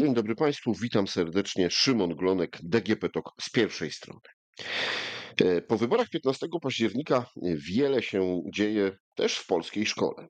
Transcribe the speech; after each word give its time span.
Dzień 0.00 0.14
dobry 0.14 0.34
Państwu, 0.34 0.74
witam 0.74 1.08
serdecznie. 1.08 1.70
Szymon 1.70 2.16
Glonek, 2.16 2.58
DGP 2.62 3.08
TOK 3.08 3.32
z 3.40 3.50
pierwszej 3.50 3.90
strony. 3.90 4.20
E, 5.40 5.62
po 5.62 5.76
wyborach 5.76 6.08
15 6.08 6.46
października 6.62 7.26
wiele 7.70 8.02
się 8.02 8.42
dzieje 8.54 8.96
też 9.14 9.36
w 9.36 9.46
polskiej 9.46 9.86
szkole. 9.86 10.26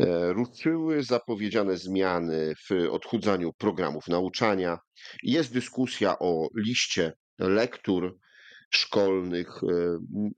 E, 0.00 0.32
ruszyły 0.32 1.02
zapowiedziane 1.02 1.76
zmiany 1.76 2.54
w 2.70 2.88
odchudzaniu 2.90 3.52
programów 3.58 4.08
nauczania. 4.08 4.78
Jest 5.22 5.52
dyskusja 5.52 6.18
o 6.18 6.48
liście 6.56 7.12
lektur 7.38 8.18
szkolnych. 8.70 9.48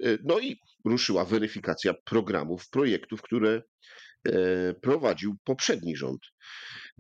E, 0.04 0.16
no 0.24 0.38
i 0.38 0.56
ruszyła 0.84 1.24
weryfikacja 1.24 1.94
programów, 2.04 2.68
projektów, 2.68 3.22
które 3.22 3.62
prowadził 4.82 5.36
poprzedni 5.44 5.96
rząd. 5.96 6.20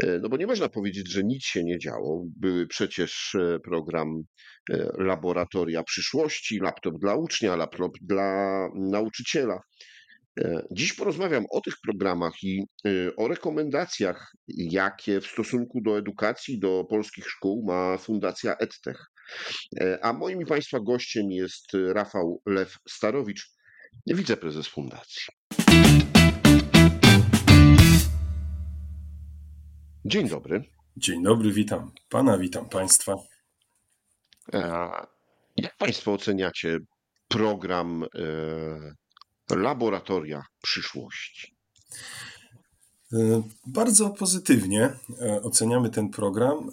E, 0.02 0.18
no 0.18 0.28
bo 0.28 0.36
nie 0.36 0.46
można 0.46 0.68
powiedzieć, 0.68 1.12
że 1.12 1.24
nic 1.24 1.44
się 1.44 1.64
nie 1.64 1.78
działo. 1.78 2.24
Były 2.36 2.66
przecież 2.66 3.34
e, 3.34 3.58
program 3.60 4.22
e, 4.70 4.88
Laboratoria 4.98 5.82
Przyszłości, 5.82 6.58
laptop 6.58 6.94
dla 7.00 7.14
ucznia, 7.14 7.56
laptop 7.56 7.92
dla 8.02 8.68
nauczyciela. 8.74 9.60
Dziś 10.70 10.92
porozmawiam 10.92 11.44
o 11.50 11.60
tych 11.60 11.74
programach 11.82 12.32
i 12.42 12.62
o 13.16 13.28
rekomendacjach, 13.28 14.32
jakie 14.48 15.20
w 15.20 15.26
stosunku 15.26 15.80
do 15.80 15.98
edukacji, 15.98 16.58
do 16.58 16.84
polskich 16.90 17.26
szkół 17.28 17.64
ma 17.66 17.98
Fundacja 17.98 18.56
EdTech. 18.56 19.06
A 20.02 20.12
moim 20.12 20.42
i 20.42 20.46
Państwa 20.46 20.80
gościem 20.80 21.30
jest 21.30 21.66
Rafał 21.92 22.42
Lew 22.46 22.76
Starowicz, 22.88 23.50
wiceprezes 24.06 24.68
fundacji. 24.68 25.37
Dzień 30.08 30.28
dobry. 30.28 30.64
Dzień 30.96 31.22
dobry, 31.22 31.52
witam 31.52 31.92
pana, 32.08 32.38
witam 32.38 32.68
państwa. 32.68 33.14
Jak 35.56 35.76
państwo 35.78 36.12
oceniacie 36.12 36.78
program 37.28 38.04
e, 39.50 39.56
Laboratoria 39.56 40.42
Przyszłości? 40.62 41.56
E, 43.12 43.42
bardzo 43.66 44.10
pozytywnie 44.10 44.90
e, 45.20 45.42
oceniamy 45.42 45.90
ten 45.90 46.10
program 46.10 46.70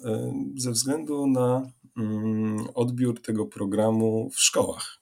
ze 0.56 0.70
względu 0.70 1.26
na 1.26 1.70
mm, 1.96 2.66
odbiór 2.74 3.22
tego 3.22 3.46
programu 3.46 4.30
w 4.30 4.40
szkołach. 4.40 4.98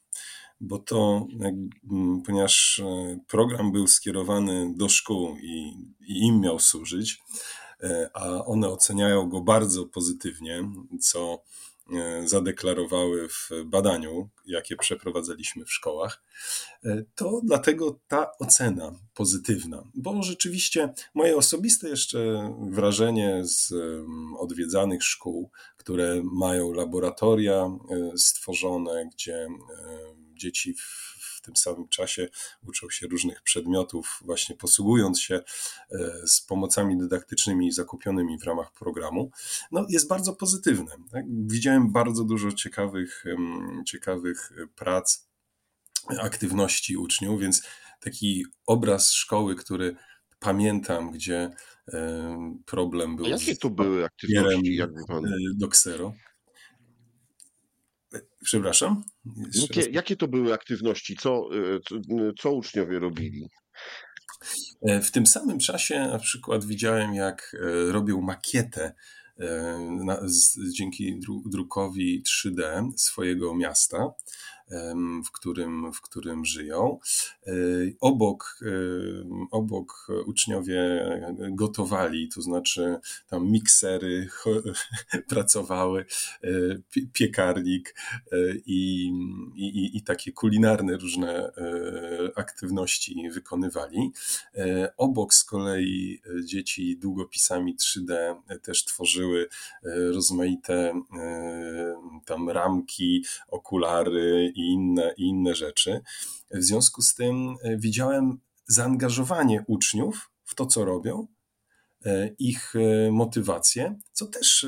Bo 0.61 0.79
to, 0.79 1.27
ponieważ 2.27 2.83
program 3.29 3.73
był 3.73 3.87
skierowany 3.87 4.73
do 4.77 4.89
szkół 4.89 5.37
i, 5.37 5.73
i 6.01 6.27
im 6.27 6.41
miał 6.41 6.59
służyć, 6.59 7.19
E, 7.19 7.64
a 8.13 8.45
one 8.45 8.69
oceniają 8.69 9.29
go 9.29 9.41
bardzo 9.41 9.87
pozytywnie, 9.87 10.69
co 11.01 11.43
e, 11.93 12.29
zadeklarowały 12.29 13.29
w 13.29 13.51
badaniu, 13.65 14.29
jakie 14.47 14.77
przeprowadzaliśmy 14.77 15.65
w 15.65 15.73
szkołach, 15.73 16.23
e, 16.85 17.05
to 17.15 17.41
dlatego 17.45 17.99
ta 18.09 18.39
ocena 18.39 18.93
pozytywna, 19.15 19.85
bo 19.95 20.23
rzeczywiście 20.23 20.95
moje 21.15 21.37
osobiste 21.37 21.89
jeszcze 21.89 22.51
wrażenie 22.71 23.43
z 23.45 23.75
odwiedzanych 24.39 25.03
szkół, 25.05 25.51
które 25.77 26.23
mają 26.33 26.73
laboratoria 26.73 27.71
stworzone, 28.17 29.09
gdzie 29.15 29.49
dzieci 30.35 30.75
w 30.75 31.14
tym 31.45 31.57
samym 31.57 31.89
czasie 31.89 32.29
uczą 32.67 32.91
się 32.91 33.07
różnych 33.07 33.43
przedmiotów, 33.43 34.21
właśnie 34.25 34.57
posługując 34.57 35.21
się 35.21 35.35
e, 35.35 35.43
z 36.27 36.41
pomocami 36.41 36.99
dydaktycznymi 36.99 37.73
zakupionymi 37.73 38.39
w 38.39 38.45
ramach 38.45 38.73
programu, 38.73 39.31
no 39.73 39.87
jest 39.89 40.09
bardzo 40.09 40.33
pozytywne. 40.33 40.91
Tak? 41.13 41.25
Widziałem 41.29 41.93
bardzo 41.93 42.25
dużo 42.25 42.53
ciekawych, 42.53 43.25
ciekawych 43.87 44.53
prac, 44.75 45.29
aktywności 46.21 46.97
uczniów, 46.97 47.41
więc 47.41 47.63
taki 48.01 48.45
obraz 48.67 49.13
szkoły, 49.13 49.55
który 49.57 49.97
pamiętam, 50.39 51.11
gdzie 51.11 51.51
problem 52.65 53.17
był. 53.17 53.27
A 53.27 53.29
jakie 53.29 53.57
to 53.57 53.71
były 53.71 54.05
aktywności? 54.05 54.77
Jakby 54.77 55.05
pan... 55.07 55.27
E, 55.27 55.31
do 55.57 55.69
ksero. 55.69 56.15
Przepraszam? 58.45 59.05
Jakie, 59.55 59.91
jakie, 59.91 60.17
to 60.17 60.29
były 60.29 60.53
aktywności? 60.53 61.17
Co, 61.17 61.49
e, 61.53 61.81
co, 61.89 61.95
co 62.39 62.53
uczniowie 62.53 62.99
robili? 62.99 63.49
E, 64.83 65.01
w 65.01 65.11
tym 65.11 65.27
samym 65.27 65.59
czasie 65.59 65.99
na 65.99 66.19
przykład 66.19 66.65
widziałem, 66.65 67.15
jak 67.15 67.57
e, 67.61 67.93
robią 67.93 68.21
makietę 68.21 68.95
na, 70.05 70.21
z, 70.29 70.59
dzięki 70.77 71.21
drukowi 71.47 72.23
3D 72.23 72.91
swojego 72.97 73.55
miasta 73.55 74.09
w 75.27 75.31
którym, 75.33 75.93
w 75.93 76.01
którym 76.01 76.45
żyją. 76.45 76.99
E, 77.47 77.53
obok, 78.01 78.59
e, 78.63 78.69
obok 79.51 80.09
uczniowie 80.27 81.05
gotowali, 81.51 82.29
to 82.29 82.43
znaczy 82.43 82.97
tam 83.27 83.51
miksery 83.51 84.29
pracowały, 85.29 86.07
e, 86.45 86.49
piekarnik 87.13 87.95
i, 88.67 89.13
i, 89.55 89.97
i 89.97 90.03
takie 90.03 90.33
kulinarne 90.33 90.97
różne 90.97 91.53
aktywności 92.37 93.31
wykonywali. 93.31 94.13
Obok 94.97 95.35
z 95.35 95.45
kolei 95.45 96.23
dzieci 96.45 96.99
długopisami 96.99 97.77
3D 97.77 98.37
też 98.63 98.85
tworzyły 98.85 99.49
rozmaite 100.13 101.03
tam 102.25 102.51
ramki, 102.51 103.25
okulary 103.49 104.53
i 104.55 104.73
inne, 104.73 105.15
i 105.17 105.23
inne 105.23 105.55
rzeczy. 105.55 106.01
W 106.51 106.63
związku 106.63 107.03
z 107.03 107.15
tym 107.15 107.57
e, 107.63 107.77
widziałem 107.77 108.39
zaangażowanie 108.67 109.65
uczniów 109.67 110.31
w 110.45 110.55
to, 110.55 110.67
co 110.67 110.85
robią, 110.85 111.27
e, 112.05 112.29
ich 112.39 112.73
e, 112.77 113.11
motywację, 113.13 113.99
co 114.13 114.27
też 114.27 114.67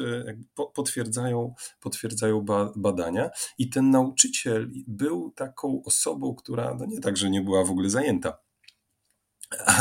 potwierdzają, 0.74 1.54
potwierdzają 1.80 2.44
badania. 2.76 3.30
I 3.58 3.70
ten 3.70 3.90
nauczyciel 3.90 4.70
był 4.86 5.32
taką 5.36 5.82
osobą, 5.84 6.34
która 6.34 6.76
no 6.78 6.86
nie 6.86 7.00
tak, 7.00 7.16
że 7.16 7.30
nie 7.30 7.42
była 7.42 7.64
w 7.64 7.70
ogóle 7.70 7.90
zajęta 7.90 8.45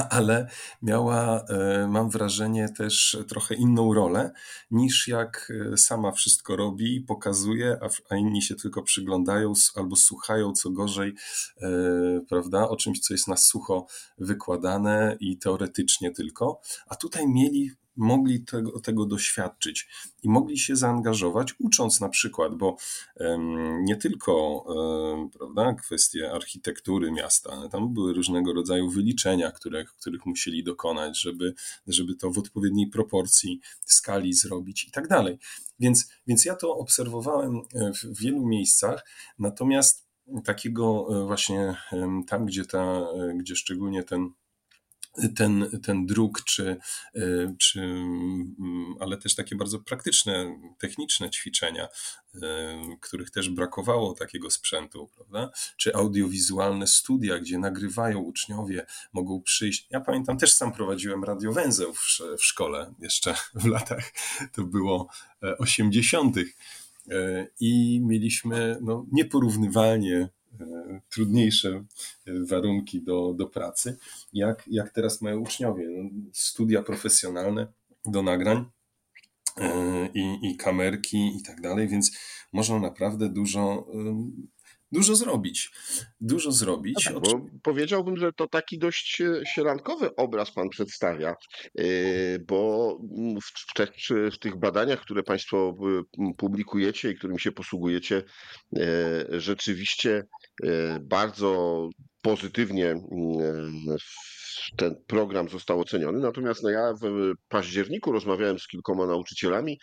ale 0.10 0.48
miała, 0.82 1.46
e, 1.50 1.88
mam 1.88 2.10
wrażenie, 2.10 2.70
też 2.70 3.18
trochę 3.28 3.56
inną 3.56 3.94
rolę 3.94 4.32
niż 4.72 5.08
jak 5.08 5.52
e, 5.74 5.78
sama 5.78 6.12
wszystko 6.12 6.56
robi 6.56 6.96
i 6.96 7.02
pokazuje, 7.02 7.78
a, 8.10 8.16
inni 8.16 8.42
się 8.42 8.56
tylko 8.56 8.84
przyglądają 8.84 9.54
albo 9.76 9.96
słuchają, 9.96 10.54
co 10.54 10.70
gorzej, 10.70 11.14
e, 11.62 11.70
prawda, 12.30 12.70
o 12.70 12.76
czymś, 12.76 13.00
co 13.00 13.14
jest 13.14 13.28
na 13.28 13.38
sucho 13.38 13.88
wykładane 14.18 15.18
i 15.20 15.38
teoretycznie 15.38 16.12
tylko. 16.12 16.62
A 16.88 16.96
tutaj 16.96 17.28
mieli 17.28 17.72
mogli 17.96 18.44
tego, 18.44 18.80
tego 18.80 19.06
doświadczyć 19.06 19.88
i 20.24 20.30
mogli 20.30 20.60
się 20.60 20.76
zaangażować, 20.76 21.54
ucząc 21.60 22.02
na 22.02 22.10
przykład, 22.10 22.56
bo 22.56 22.78
nie 23.82 23.96
tylko 23.96 24.66
prawda, 25.38 25.74
kwestie 25.74 26.32
architektury 26.32 27.12
miasta, 27.12 27.70
tam 27.70 27.94
były 27.94 28.14
różnego 28.14 28.54
rodzaju 28.54 28.90
wyliczenia, 28.90 29.52
które, 29.52 29.86
których 29.86 30.26
musieli 30.26 30.64
dokonać, 30.64 31.22
żeby, 31.22 31.54
żeby 31.88 32.16
to 32.16 32.32
w 32.32 32.38
odpowiedniej 32.38 32.88
proporcji, 32.88 33.60
skali 33.86 34.34
zrobić 34.34 34.86
i 34.88 34.92
tak 34.92 35.08
dalej. 35.08 35.40
Więc, 35.80 36.10
więc 36.28 36.46
ja 36.46 36.56
to 36.56 36.78
obserwowałem 36.78 37.56
e, 37.58 37.92
w 37.94 38.20
wielu 38.20 38.48
miejscach, 38.48 39.06
natomiast 39.40 40.06
takiego 40.44 41.08
e, 41.10 41.26
właśnie 41.26 41.76
tam, 42.28 42.46
gdzie, 42.46 42.66
ta, 42.66 42.84
e, 42.84 43.34
gdzie 43.38 43.56
szczególnie 43.56 44.04
ten 44.04 44.30
ten, 45.36 45.80
ten 45.84 46.06
druk, 46.06 46.44
czy, 46.44 46.78
e, 47.16 47.56
czy, 47.60 47.82
mm, 47.82 48.96
ale 49.00 49.18
też 49.18 49.36
takie 49.36 49.56
bardzo 49.56 49.80
praktyczne, 49.80 50.60
techniczne 50.80 51.30
ćwiczenia, 51.30 51.88
e, 52.44 52.78
których 53.02 53.32
też 53.32 53.50
brakowało 53.50 54.14
takiego 54.14 54.52
sprzętu, 54.52 55.10
prawda? 55.16 55.52
Czy 55.78 55.96
audiowizualne 55.96 56.88
studia, 56.88 57.40
gdzie 57.40 57.58
nagrywają 57.58 58.20
uczniowie, 58.20 58.86
mogą 59.14 59.42
przyjść. 59.42 59.88
Ja 59.90 60.02
pamiętam, 60.02 60.38
też 60.38 60.54
sam 60.54 60.72
prowadziłem 60.72 61.24
radiowęzeł 61.24 61.94
w, 61.94 62.20
w 62.38 62.46
szkole 62.46 62.94
jeszcze 63.00 63.36
w 63.56 63.66
latach, 63.66 64.14
to 64.54 64.64
było 64.64 65.08
80. 65.60 66.38
E, 66.38 67.48
I 67.60 68.02
mieliśmy 68.04 68.78
no, 68.82 69.06
nieporównywalnie 69.12 70.30
trudniejsze 71.10 71.70
e, 71.70 71.84
warunki 72.46 73.02
do, 73.02 73.34
do 73.34 73.48
pracy, 73.48 73.98
jak, 74.34 74.64
jak 74.68 74.94
teraz 74.94 75.22
mają 75.22 75.40
uczniowie. 75.40 75.88
No, 75.90 76.10
studia 76.34 76.84
profesjonalne 76.84 77.68
do 78.06 78.24
nagrań 78.24 78.66
e, 79.58 80.10
i, 80.14 80.52
i 80.52 80.58
kamerki 80.58 81.38
i 81.38 81.44
tak 81.44 81.62
dalej, 81.62 81.88
więc 81.88 82.18
można 82.54 82.80
naprawdę 82.80 83.30
dużo, 83.30 83.88
dużo 84.96 85.16
zrobić. 85.16 85.72
Dużo 86.22 86.52
zrobić. 86.52 87.10
No 87.14 87.22
tak, 87.22 87.32
bo 87.32 87.46
powiedziałbym, 87.64 88.18
że 88.18 88.34
to 88.34 88.48
taki 88.48 88.80
dość 88.80 89.22
sielankowy 89.54 90.16
obraz 90.16 90.52
pan 90.52 90.70
przedstawia, 90.70 91.36
bo 92.48 92.98
w, 93.44 93.74
te, 93.76 93.88
w 94.32 94.40
tych 94.40 94.60
badaniach, 94.60 95.02
które 95.02 95.24
państwo 95.24 95.78
publikujecie 96.38 97.12
i 97.12 97.16
którymi 97.16 97.40
się 97.40 97.52
posługujecie, 97.52 98.24
rzeczywiście 99.30 100.24
bardzo 101.02 101.90
pozytywnie 102.22 102.96
ten 104.78 104.96
program 105.08 105.50
został 105.50 105.80
oceniony. 105.80 106.20
Natomiast 106.20 106.64
no 106.64 106.70
ja 106.70 106.94
w 107.02 107.34
październiku 107.50 108.12
rozmawiałem 108.12 108.60
z 108.60 108.68
kilkoma 108.68 109.06
nauczycielami, 109.06 109.80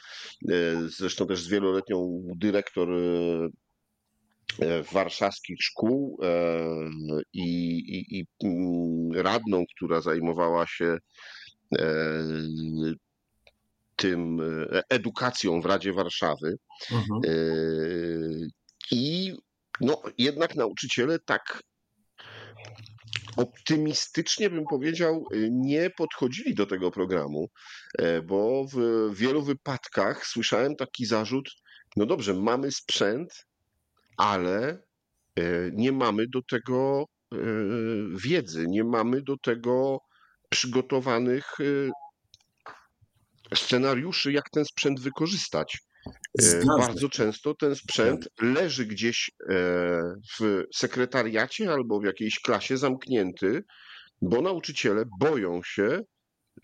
e, 0.49 0.55
zresztą 0.89 1.27
też 1.27 1.43
z 1.43 1.49
wieloletnią 1.49 2.23
dyrektor 2.37 2.89
e, 2.91 2.97
e, 2.97 3.49
warszawskich 4.93 5.57
szkół 5.61 6.19
i, 7.33 7.77
i, 7.77 8.19
i 8.19 8.27
mm, 8.45 9.13
radną, 9.23 9.65
która 9.77 10.01
zajmowała 10.01 10.67
się 10.67 10.99
tym 13.97 14.41
edukacją 14.89 15.61
w 15.61 15.67
Radzie 15.67 15.93
Warszawy. 15.93 16.57
Mhm. 16.91 17.21
I 18.91 19.35
no, 19.81 20.03
jednak 20.19 20.55
nauczyciele 20.57 21.19
tak 21.19 21.63
optymistycznie 23.37 24.51
bym 24.51 24.65
powiedział, 24.71 25.25
nie 25.51 25.91
podchodzili 25.91 26.55
do 26.55 26.67
tego 26.67 26.91
programu, 26.91 27.49
e, 27.99 28.23
bo 28.23 28.67
w 28.73 28.77
wielu 29.15 29.43
wypadkach 29.43 30.27
słyszałem 30.27 30.77
taki 30.77 31.07
zarzut: 31.07 31.51
no 31.97 32.07
dobrze, 32.07 32.35
mamy 32.35 32.73
sprzęt, 32.73 33.47
ale 34.17 34.83
e, 35.37 35.71
nie 35.73 35.93
mamy 35.93 36.27
do 36.29 36.43
tego 36.43 37.05
e, 37.33 37.37
wiedzy, 38.25 38.67
nie 38.69 38.85
mamy 38.85 39.23
do 39.23 39.37
tego 39.39 39.99
przygotowanych 40.51 41.57
scenariuszy, 43.55 44.33
jak 44.33 44.51
ten 44.51 44.65
sprzęt 44.65 45.01
wykorzystać. 45.01 45.79
Bardzo 46.79 47.09
często 47.09 47.55
ten 47.55 47.77
sprzęt 47.77 48.29
leży 48.41 48.87
gdzieś 48.87 49.31
e, 49.41 49.55
w 50.39 50.65
sekretariacie 50.75 51.73
albo 51.73 52.01
w 52.01 52.05
jakiejś 52.05 52.41
klasie 52.41 52.77
zamknięty, 52.77 53.65
bo 54.23 54.43
nauczyciele 54.43 55.05
boją 55.21 55.61
się, 55.65 56.01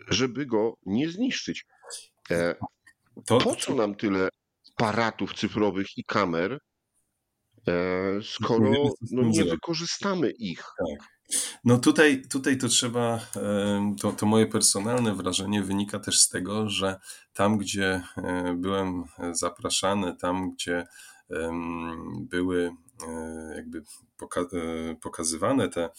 żeby 0.07 0.45
go 0.45 0.73
nie 0.85 1.09
zniszczyć. 1.09 1.65
E, 2.31 2.55
po 3.25 3.55
co 3.55 3.75
nam 3.75 3.95
tyle 3.95 4.29
aparatów 4.75 5.33
cyfrowych 5.33 5.97
i 5.97 6.03
kamer, 6.03 6.51
e, 6.53 6.59
skoro 8.23 8.71
no, 9.11 9.23
nie 9.23 9.43
wykorzystamy 9.43 10.31
ich? 10.31 10.59
Tak. 10.59 11.09
No 11.63 11.77
tutaj, 11.77 12.21
tutaj 12.29 12.57
to 12.57 12.67
trzeba, 12.67 13.19
to, 14.01 14.11
to 14.11 14.25
moje 14.25 14.47
personalne 14.47 15.15
wrażenie 15.15 15.63
wynika 15.63 15.99
też 15.99 16.19
z 16.19 16.29
tego, 16.29 16.69
że 16.69 16.99
tam, 17.33 17.57
gdzie 17.57 18.01
e, 18.17 18.53
byłem 18.57 19.03
zapraszany, 19.31 20.15
tam, 20.15 20.51
gdzie 20.51 20.87
były 22.19 22.71
e, 23.07 23.53
jakby 23.55 23.83
e, 24.53 24.95
pokazywane 24.95 25.69
te 25.69 25.89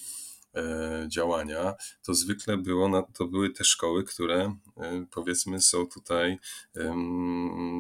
działania, 1.09 1.75
to 2.03 2.15
zwykle 2.15 2.57
było, 2.57 3.09
to 3.15 3.27
były 3.27 3.51
te 3.51 3.65
szkoły, 3.65 4.05
które 4.05 4.55
powiedzmy 5.11 5.61
są 5.61 5.87
tutaj 5.87 6.39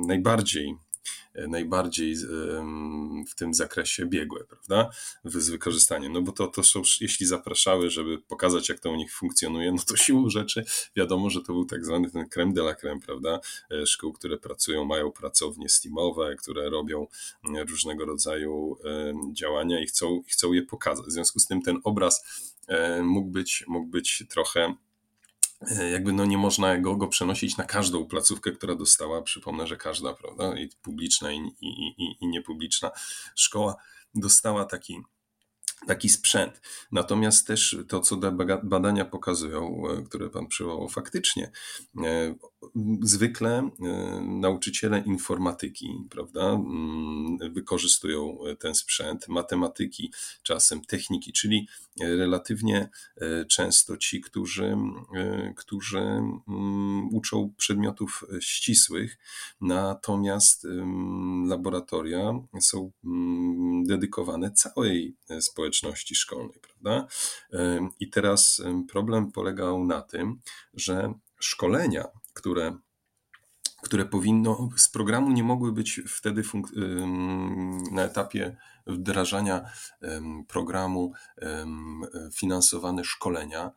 najbardziej 0.07 0.75
E, 0.75 0.90
najbardziej 1.35 2.17
w 3.29 3.35
tym 3.37 3.55
zakresie 3.55 4.07
biegłe, 4.07 4.45
prawda? 4.45 4.91
Z 5.25 5.51
wykorzystaniem. 5.51 6.13
No 6.13 6.23
bo 6.23 6.33
to, 6.33 6.47
to 6.47 6.63
są, 6.63 6.83
jeśli 7.01 7.27
zapraszały, 7.27 7.91
żeby 7.91 8.19
pokazać, 8.19 8.69
jak 8.69 8.81
to 8.81 8.91
u 8.91 8.97
nich 8.97 9.13
funkcjonuje, 9.13 9.73
no 9.73 9.79
to 9.89 9.97
siłą 10.05 10.31
rzeczy 10.31 10.65
wiadomo, 10.97 11.31
że 11.31 11.41
to 11.43 11.53
był 11.53 11.65
tak 11.65 11.85
zwany 11.85 12.11
ten 12.11 12.29
creme 12.29 12.53
de 12.53 12.61
la 12.61 12.75
creme, 12.75 13.01
prawda? 13.01 13.41
E, 13.71 13.87
szkół, 13.87 14.13
które 14.13 14.39
pracują, 14.39 14.85
mają 14.85 15.13
pracownie 15.13 15.69
steamowe, 15.69 16.37
które 16.37 16.71
robią 16.71 17.07
różnego 17.69 18.05
rodzaju 18.05 18.77
działania 19.33 19.83
i 19.83 19.87
chcą, 19.87 20.23
chcą 20.29 20.53
je 20.53 20.63
pokazać. 20.63 21.07
W 21.07 21.11
związku 21.11 21.39
z 21.39 21.47
tym 21.47 21.63
ten 21.63 21.81
obraz 21.85 22.25
e, 22.69 23.03
mógł 23.03 23.31
być, 23.31 23.65
mógł 23.69 23.87
być 23.87 24.25
trochę 24.29 24.61
E, 24.71 24.90
jakby 25.93 26.13
no 26.13 26.25
nie 26.25 26.39
można 26.39 26.79
go, 26.79 26.97
go 26.97 27.09
przenosić 27.09 27.57
na 27.57 27.65
każdą 27.65 28.07
placówkę, 28.07 28.53
która 28.53 28.75
dostała, 28.75 29.23
przypomnę, 29.23 29.67
że 29.67 29.77
każda, 29.77 30.15
prawda, 30.15 30.59
i 30.59 30.69
publiczna, 30.83 31.33
i, 31.33 31.37
i, 31.61 31.69
i, 31.89 32.17
i 32.21 32.27
niepubliczna 32.27 32.91
szkoła 33.35 33.77
dostała 34.15 34.65
taki 34.65 35.03
taki 35.87 36.09
sprzęt. 36.09 36.61
Natomiast 36.93 37.47
też 37.47 37.77
to, 37.89 38.01
co 38.01 38.17
badania 38.63 39.05
pokazują, 39.05 39.83
e, 39.91 40.03
które 40.03 40.31
Pan 40.31 40.47
przywołał, 40.47 40.89
faktycznie 40.89 41.51
e, 42.05 42.35
zwykle 43.03 43.59
e, 43.59 43.71
nauczyciele 44.21 44.99
informatyki, 45.07 46.07
prawda, 46.11 46.43
mm, 46.43 47.39
wykorzystują 47.53 48.39
ten 48.59 48.75
sprzęt, 48.75 49.29
matematyki, 49.29 50.13
czasem 50.43 50.85
techniki, 50.85 51.33
czyli 51.33 51.69
relatywnie 52.01 52.89
często 53.49 53.97
ci, 53.97 54.21
którzy, 54.21 54.77
którzy 55.57 55.99
mm, 55.99 57.09
uczą 57.13 57.55
przedmiotów 57.57 58.25
ścisłych, 58.41 59.19
natomiast 59.61 60.67
laboratoria 61.49 62.33
są 62.61 62.91
mm, 63.05 63.85
dedykowane 63.85 64.53
całej 64.53 65.17
społeczności 65.41 66.15
szkolnej, 66.15 66.61
prawda? 66.61 67.07
I 68.01 68.11
teraz 68.11 68.63
problem 68.89 69.33
polegał 69.33 69.85
na 69.85 70.03
tym, 70.03 70.41
że 70.75 71.15
szkolenia, 71.41 72.05
które 72.35 72.79
które 73.83 74.05
powinno, 74.05 74.69
z 74.77 74.89
programu 74.89 75.31
nie 75.31 75.43
mogły 75.43 75.73
być 75.73 76.01
wtedy 76.09 76.43
na 77.93 78.03
etapie 78.03 78.57
wdrażania 78.87 79.71
programu 80.49 81.13
finansowane 82.35 83.05
szkolenia. 83.05 83.71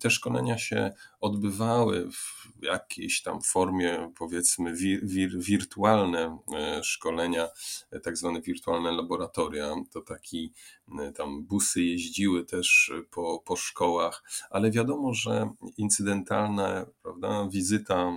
Te 0.00 0.10
szkolenia 0.10 0.58
się 0.58 0.92
odbywały 1.20 2.10
w 2.12 2.44
jakiejś 2.62 3.22
tam 3.22 3.42
formie, 3.42 4.12
powiedzmy, 4.18 4.74
wir, 4.74 5.06
wir, 5.06 5.30
wirtualne 5.38 6.38
e, 6.54 6.84
szkolenia, 6.84 7.48
e, 7.90 8.00
tak 8.00 8.16
zwane 8.16 8.40
wirtualne 8.40 8.92
laboratoria. 8.92 9.74
To 9.90 10.00
taki, 10.00 10.52
e, 10.98 11.12
tam 11.12 11.44
busy 11.44 11.82
jeździły 11.82 12.44
też 12.44 12.92
po, 13.10 13.42
po 13.46 13.56
szkołach, 13.56 14.22
ale 14.50 14.70
wiadomo, 14.70 15.14
że 15.14 15.50
incydentalna 15.76 16.86
prawda, 17.02 17.48
wizyta, 17.50 18.12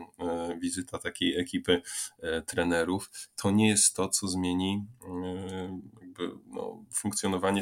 wizyta 0.60 0.98
takiej 0.98 1.40
ekipy 1.40 1.82
trenerów 2.46 3.12
to 3.36 3.52
nie 3.52 3.70
jest 3.70 3.96
to, 3.96 4.10
co 4.10 4.28
zmieni 4.28 4.86
jakby, 6.20 6.38
no, 6.48 6.86
funkcjonowanie 6.94 7.62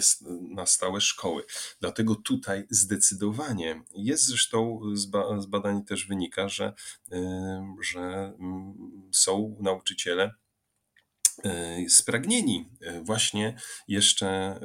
na 0.50 0.66
stałe 0.66 1.02
szkoły. 1.02 1.44
Dlatego 1.80 2.16
tutaj 2.16 2.64
zdecydowanie 2.70 3.84
jest 3.96 4.26
zresztą 4.26 4.80
z 5.40 5.46
badań 5.46 5.86
też 5.86 6.08
wynika, 6.08 6.50
że, 6.50 6.74
że 7.82 8.34
są 9.12 9.58
nauczyciele 9.60 10.32
y, 11.46 11.90
spragnieni 11.90 12.70
y, 12.82 13.02
właśnie 13.02 13.58
jeszcze 13.88 14.60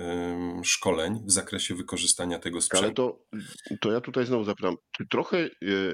szkoleń 0.65 1.23
w 1.25 1.33
zakresie 1.33 1.75
wykorzystania 1.75 2.39
tego 2.39 2.61
sprzętu. 2.61 2.85
Ale 2.87 2.95
to, 2.95 3.79
to 3.81 3.93
ja 3.93 4.01
tutaj 4.01 4.27
znowu 4.27 4.45
zapytam, 4.45 4.77
czy 4.93 5.07
trochę 5.07 5.39
y, 5.39 5.51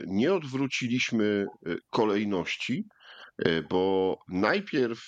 nie 0.06 0.34
odwróciliśmy 0.34 1.46
kolejności, 1.90 2.88
bo 3.70 4.18
najpierw 4.28 5.06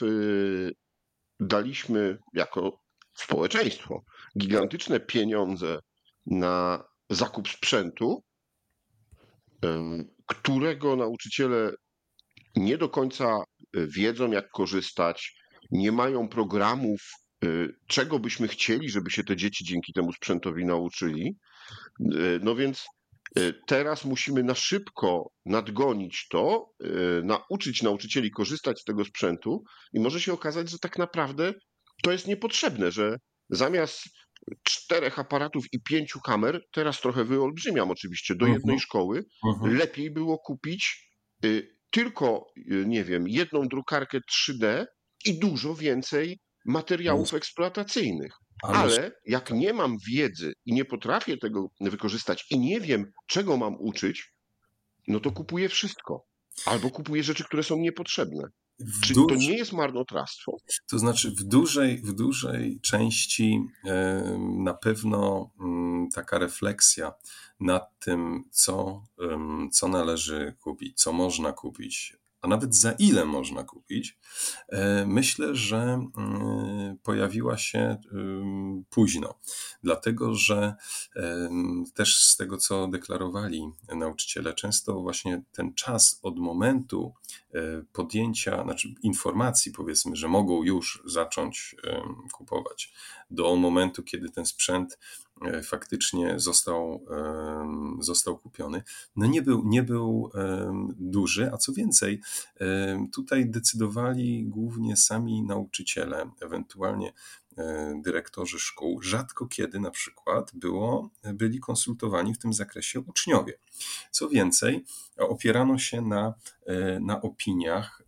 daliśmy 1.41 2.19
jako 2.35 2.81
społeczeństwo 3.15 4.03
gigantyczne 4.39 5.01
pieniądze 5.01 5.79
na 6.27 6.85
zakup 7.11 7.49
sprzętu, 7.49 8.23
którego 10.27 10.97
nauczyciele 10.97 11.73
nie 12.57 12.79
do 12.79 12.89
końca 12.89 13.25
e, 13.27 13.43
wiedzą, 13.87 14.31
jak 14.31 14.51
korzystać, 14.51 15.35
nie 15.71 15.93
mają 15.93 16.29
programów, 16.29 17.01
e, 17.45 17.49
czego 17.87 18.19
byśmy 18.19 18.49
chcieli, 18.49 18.91
żeby 18.91 19.11
się 19.11 19.25
te 19.25 19.37
dzieci 19.37 19.65
dzięki 19.65 19.93
temu 19.93 20.13
sprzętowi 20.13 20.65
nauczyli. 20.65 21.37
E, 22.01 22.05
no 22.43 22.55
więc 22.55 22.87
teraz 23.67 24.05
musimy 24.05 24.43
na 24.43 24.55
szybko 24.55 25.31
nadgonić 25.47 26.27
to, 26.31 26.71
nauczyć 27.23 27.83
nauczycieli 27.83 28.31
korzystać 28.31 28.81
z 28.81 28.85
tego 28.85 29.05
sprzętu 29.05 29.65
i 29.93 30.01
może 30.01 30.21
się 30.21 30.33
okazać, 30.33 30.71
że 30.71 30.79
tak 30.79 30.99
naprawdę 30.99 31.55
to 32.03 32.13
jest 32.13 32.27
niepotrzebne, 32.27 32.93
że 32.93 33.17
zamiast 33.51 34.09
czterech 34.63 35.19
aparatów 35.19 35.65
i 35.73 35.83
pięciu 35.83 36.21
kamer, 36.21 36.61
teraz 36.73 37.01
trochę 37.01 37.25
wyolbrzymiam 37.25 37.91
oczywiście, 37.91 38.35
do 38.35 38.47
jednej 38.47 38.77
uh 38.77 38.83
-huh. 38.83 38.85
szkoły, 38.85 39.25
uh 39.45 39.63
-huh. 39.63 39.79
lepiej 39.79 40.11
było 40.11 40.39
kupić 40.39 41.11
y, 41.45 41.79
tylko, 41.91 42.47
y, 42.57 42.85
nie 42.87 43.05
wiem, 43.05 43.29
jedną 43.29 43.69
drukarkę 43.69 44.19
3D 44.19 44.87
i 45.25 45.39
dużo 45.39 45.75
więcej 45.75 46.41
materiałów 46.67 47.35
eksploatacyjnych. 47.35 48.33
Ale 48.63 49.13
jak 49.27 49.51
nie 49.51 49.73
mam 49.73 49.97
wiedzy 50.11 50.53
i 50.67 50.73
nie 50.73 50.85
potrafię 50.85 51.37
tego 51.37 51.69
wykorzystać 51.81 52.47
i 52.51 52.59
nie 52.59 52.81
wiem, 52.81 53.13
czego 53.27 53.57
mam 53.57 53.77
uczyć, 53.81 54.33
no 55.09 55.21
to 55.21 55.31
kupuję 55.31 55.69
wszystko. 55.69 56.25
Albo 56.67 56.91
kupuję 56.91 57.23
rzeczy, 57.23 57.45
które 57.45 57.63
są 57.63 57.77
niepotrzebne. 57.79 58.45
Czy 59.05 59.15
to 59.15 59.35
nie 59.35 59.57
jest 59.57 59.73
marnotrawstwo? 59.73 60.53
To 60.91 60.99
znaczy, 60.99 61.31
w 61.31 61.45
dużej, 61.45 61.99
w 61.99 62.13
dużej 62.13 62.81
części 62.81 63.61
na 64.59 64.75
pewno 64.75 65.51
mm, 65.61 66.09
taka 66.15 66.39
refleksja 66.39 67.13
nad 67.61 67.99
tym, 67.99 68.45
co, 68.51 69.05
co 69.73 69.89
należy 69.89 70.57
kupić, 70.61 70.99
co 70.99 71.13
można 71.13 71.53
kupić, 71.53 72.17
a 72.41 72.49
nawet 72.49 72.75
za 72.75 72.93
ile 72.93 73.25
można 73.25 73.65
kupić, 73.65 74.19
e, 74.69 75.07
myślę, 75.07 75.55
że 75.55 75.79
mm, 76.17 76.99
pojawiła 77.03 77.59
się 77.59 77.97
późno. 78.91 79.35
Dlatego, 79.83 80.35
że 80.35 80.75
też 81.95 82.25
z 82.25 82.37
tego, 82.37 82.57
co 82.57 82.89
deklarowali 82.89 83.71
nauczyciele, 83.89 84.55
często 84.55 85.01
właśnie 85.01 85.43
ten 85.53 85.75
czas 85.75 86.19
od 86.23 86.39
momentu 86.39 87.15
e, 87.55 87.61
podjęcia, 87.93 88.65
znaczy 88.65 88.89
informacji, 89.03 89.73
powiedzmy, 89.73 90.17
że 90.17 90.29
mogą 90.29 90.63
już 90.63 91.03
zacząć 91.07 91.77
kupować, 92.33 92.93
do 93.31 93.57
momentu, 93.57 94.03
kiedy 94.03 94.31
ten 94.31 94.47
sprzęt 94.47 94.99
E, 95.28 95.28
faktycznie 95.63 96.41
został, 96.41 97.07
został 98.01 98.39
kupiony, 98.39 98.83
no 99.17 99.27
nie 99.27 99.43
był, 99.43 99.63
nie 99.65 99.83
był 99.83 100.31
duży, 100.99 101.51
a 101.53 101.57
co 101.57 101.73
więcej, 101.73 102.21
tutaj 103.13 103.51
decydowali 103.51 104.45
głównie 104.47 104.97
sami 104.97 105.43
nauczyciele, 105.43 106.31
ewentualnie 106.41 107.13
e, 107.59 107.95
dyrektorzy 108.05 108.59
szkół, 108.59 109.03
rzadko 109.03 109.47
kiedy 109.47 109.81
na 109.81 109.91
przykład 109.91 110.51
było, 110.55 111.11
byli 111.35 111.61
konsultowani 111.61 112.35
w 112.35 112.39
tym 112.39 112.53
zakresie 112.53 113.01
uczniowie. 113.01 113.59
Co 114.11 114.29
więcej, 114.29 114.85
opierano 115.17 115.79
się 115.79 116.01
na, 116.01 116.35
e, 116.67 117.01
na 117.01 117.23
opiniach 117.23 118.03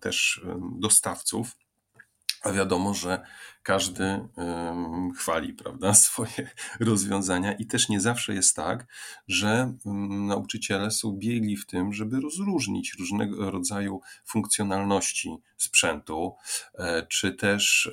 też 0.00 0.46
dostawców, 0.80 1.56
a 2.42 2.52
wiadomo, 2.52 2.94
że 2.94 3.22
każdy 3.62 4.28
chwali 5.16 5.52
prawda, 5.52 5.94
swoje 6.10 6.50
rozwiązania 6.80 7.52
i 7.52 7.66
też 7.66 7.88
nie 7.88 8.00
zawsze 8.00 8.34
jest 8.34 8.56
tak, 8.56 8.86
że 9.28 9.74
nauczyciele 10.10 10.90
są 10.90 11.12
biegli 11.12 11.56
w 11.56 11.66
tym, 11.66 11.92
żeby 11.92 12.20
rozróżnić 12.20 12.94
różnego 12.98 13.50
rodzaju 13.50 14.00
funkcjonalności 14.24 15.36
sprzętu, 15.56 16.36
e, 16.74 17.06
czy 17.06 17.32
też, 17.32 17.92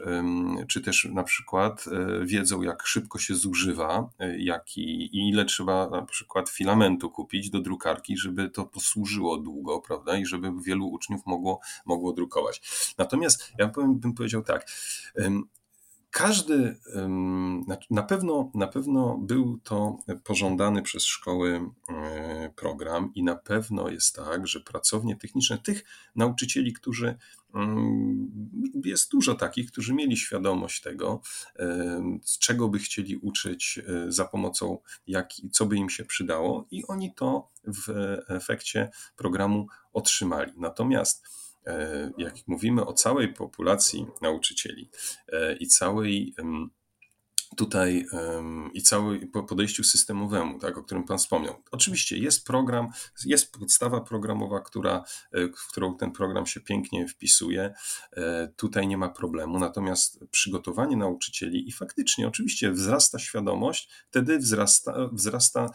czy 0.68 0.82
też 0.82 1.08
na 1.14 1.24
przykład 1.24 1.86
e, 1.88 2.26
wiedzą, 2.26 2.62
jak 2.62 2.88
szybko 2.88 3.20
się 3.20 3.36
zużywa, 3.36 4.10
e, 4.20 4.40
jak 4.40 4.78
i, 4.78 5.10
ile 5.30 5.46
trzeba 5.46 5.90
na 5.90 6.06
przykład 6.06 6.50
filamentu 6.50 7.12
kupić 7.12 7.50
do 7.50 7.62
drukarki, 7.62 8.18
żeby 8.18 8.50
to 8.50 8.66
posłużyło 8.66 9.38
długo, 9.38 9.82
prawda, 9.82 10.18
i 10.18 10.26
żeby 10.26 10.52
wielu 10.66 10.88
uczniów 10.88 11.22
mogło, 11.26 11.60
mogło 11.86 12.14
drukować. 12.14 12.62
Natomiast 12.98 13.54
ja 13.58 13.68
bym 13.68 14.14
powiedział 14.14 14.44
tak, 14.44 14.68
każdy, 16.18 16.76
na 17.90 18.04
pewno, 18.04 18.52
na 18.56 18.68
pewno 18.68 19.18
był 19.18 19.60
to 19.64 19.98
pożądany 20.24 20.82
przez 20.82 21.04
szkoły 21.04 21.62
e, 21.90 22.54
program 22.56 23.12
i 23.16 23.24
na 23.24 23.36
pewno 23.36 23.90
jest 23.90 24.16
tak, 24.16 24.48
że 24.48 24.60
pracownie 24.60 25.16
techniczne 25.16 25.58
tych 25.58 25.84
nauczycieli, 26.16 26.74
którzy 26.74 27.16
jest 28.86 29.12
dużo 29.12 29.36
takich, 29.36 29.72
którzy 29.72 29.94
mieli 29.94 30.18
świadomość 30.18 30.82
tego, 30.82 31.22
czego 32.40 32.68
by 32.68 32.80
chcieli 32.80 33.18
uczyć 33.18 33.80
e, 33.88 34.12
za 34.12 34.26
pomocą, 34.26 34.78
jak, 35.08 35.30
co 35.52 35.66
by 35.66 35.76
im 35.76 35.90
się 35.90 36.06
przydało, 36.06 36.68
i 36.72 36.88
oni 36.88 37.14
to 37.14 37.50
w 37.64 38.18
efekcie 38.28 38.90
programu 39.16 39.68
otrzymali. 39.94 40.54
Natomiast 40.58 41.47
jak 42.18 42.34
mówimy 42.48 42.86
o 42.86 42.94
całej 42.94 43.34
populacji 43.34 44.08
nauczycieli 44.22 44.90
e, 45.28 45.56
i 45.56 45.68
całej 45.68 46.34
tutaj 47.56 48.06
i 48.74 48.82
całym 48.82 49.32
podejściu 49.48 49.84
systemowemu, 49.84 50.60
tak, 50.60 50.78
o 50.78 50.84
którym 50.84 51.04
Pan 51.04 51.18
wspomniał. 51.18 51.64
Oczywiście 51.72 52.18
jest 52.18 52.46
program, 52.46 52.90
jest 53.26 53.52
podstawa 53.52 54.02
programowa, 54.02 54.60
która, 54.60 55.04
e, 55.32 55.48
w 55.48 55.68
którą 55.72 55.98
ten 55.98 56.12
program 56.12 56.46
się 56.46 56.60
pięknie 56.60 57.08
wpisuje. 57.08 57.74
E, 58.18 58.48
tutaj 58.56 58.88
nie 58.88 58.98
ma 58.98 59.10
problemu, 59.10 59.60
natomiast 59.60 60.20
przygotowanie 60.32 60.98
nauczycieli 60.98 61.70
i 61.70 61.72
faktycznie 61.72 62.28
oczywiście 62.28 62.72
wzrasta 62.72 63.20
świadomość, 63.20 63.90
wtedy 64.10 64.40
wzrasta, 64.40 65.10
wzrasta 65.12 65.70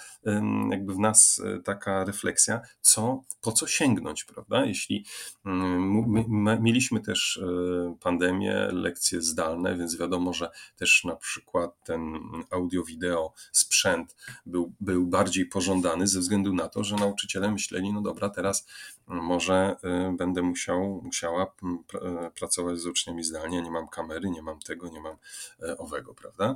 jakby 0.71 0.95
w 0.95 0.99
nas 0.99 1.43
e, 1.45 1.63
taka 1.63 2.05
refleksja, 2.05 2.61
co, 2.81 3.23
po 3.41 3.53
co 3.53 3.67
sięgnąć, 3.67 4.25
prawda? 4.25 4.65
Jeśli 4.65 5.05
mm, 5.45 6.63
mieliśmy 6.63 7.01
też 7.01 7.41
pandemię, 8.01 8.69
lekcje 8.73 9.23
zdalne, 9.23 9.77
więc 9.77 9.97
wiadomo, 9.99 10.33
że 10.33 10.51
też 10.77 11.05
na 11.05 11.17
przykład 11.17 11.62
ten 11.69 12.21
audio-wideo 12.51 13.33
sprzęt 13.53 14.17
był, 14.47 14.73
był 14.81 15.07
bardziej 15.07 15.47
pożądany 15.47 16.07
ze 16.07 16.21
względu 16.21 16.55
na 16.55 16.69
to, 16.69 16.85
że 16.85 16.97
nauczyciele 16.97 17.51
myśleli, 17.51 17.93
no 17.93 18.01
dobra, 18.01 18.31
teraz 18.31 18.67
może 19.07 19.77
y, 20.13 20.17
będę 20.17 20.43
musiał, 20.43 21.01
musiała 21.05 21.45
y, 21.45 22.31
pracować 22.31 22.79
z 22.79 22.87
uczniami 22.87 23.25
zdalnie, 23.25 23.63
nie 23.63 23.71
mam 23.71 23.89
kamery, 23.89 24.31
nie 24.31 24.43
mam 24.43 24.61
tego, 24.61 24.89
nie 24.89 25.01
mam 25.01 25.17
e, 25.63 25.79
owego, 25.79 26.15
prawda? 26.15 26.55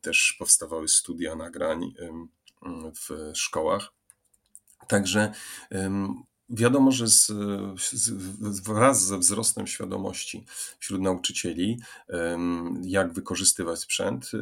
Też 0.00 0.36
powstawały 0.38 0.88
studia 0.88 1.36
nagrań 1.36 1.94
w 2.94 3.32
szkołach. 3.34 3.92
Także 4.88 5.32
Wiadomo, 6.48 6.92
że 6.92 7.08
z, 7.08 7.32
z, 7.92 8.60
wraz 8.60 9.04
ze 9.04 9.18
wzrostem 9.18 9.66
świadomości 9.66 10.44
wśród 10.78 11.00
nauczycieli, 11.00 11.80
jak 12.82 13.12
wykorzystywać 13.12 13.80
sprzęt, 13.80 14.30
y, 14.34 14.38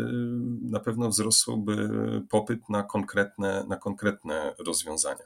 na 0.63 0.81
pewno 0.81 1.09
wzrosłby 1.09 1.91
popyt 2.31 2.69
na 2.69 2.83
konkretne, 2.83 3.65
na 3.69 3.77
konkretne 3.77 4.55
rozwiązania. 4.59 5.25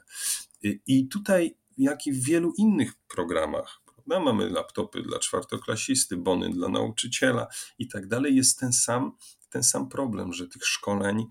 I 0.87 1.07
tutaj, 1.07 1.57
jak 1.77 2.07
i 2.07 2.11
w 2.11 2.23
wielu 2.23 2.53
innych 2.57 2.93
programach, 3.07 3.81
prawda, 3.95 4.19
mamy 4.19 4.49
laptopy 4.49 5.01
dla 5.01 5.19
czwartoklasisty, 5.19 6.17
bony 6.17 6.49
dla 6.49 6.69
nauczyciela 6.69 7.47
i 7.79 7.87
tak 7.87 8.07
dalej, 8.07 8.35
jest 8.35 8.59
ten 8.59 8.73
sam, 8.73 9.11
ten 9.49 9.63
sam 9.63 9.89
problem, 9.89 10.33
że 10.33 10.47
tych 10.47 10.65
szkoleń 10.65 11.25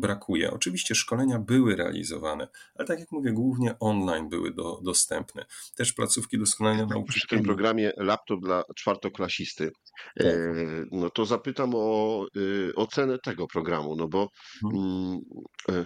brakuje. 0.00 0.50
Oczywiście 0.50 0.94
szkolenia 0.94 1.38
były 1.38 1.76
realizowane, 1.76 2.48
ale 2.74 2.88
tak 2.88 3.00
jak 3.00 3.12
mówię, 3.12 3.32
głównie 3.32 3.78
online 3.80 4.28
były 4.28 4.54
do, 4.54 4.80
dostępne. 4.84 5.46
Też 5.76 5.92
placówki 5.92 6.38
doskonalenia 6.38 6.86
nauczycieli. 6.86 7.20
Przy 7.20 7.28
tym 7.28 7.42
programie 7.42 7.92
laptop 7.96 8.40
dla 8.40 8.64
czwartoklasisty, 8.76 9.70
tak. 10.16 10.26
E, 10.26 10.54
no 10.92 11.10
to 11.10 11.26
zapytam 11.26 11.72
o 11.74 12.26
y, 12.36 12.72
ocenę 12.76 13.18
tego 13.18 13.46
programu, 13.46 13.96
no 13.96 14.08
bo 14.08 14.28
hmm. 14.60 14.78
Mm, 14.78 15.20
e, 15.68 15.84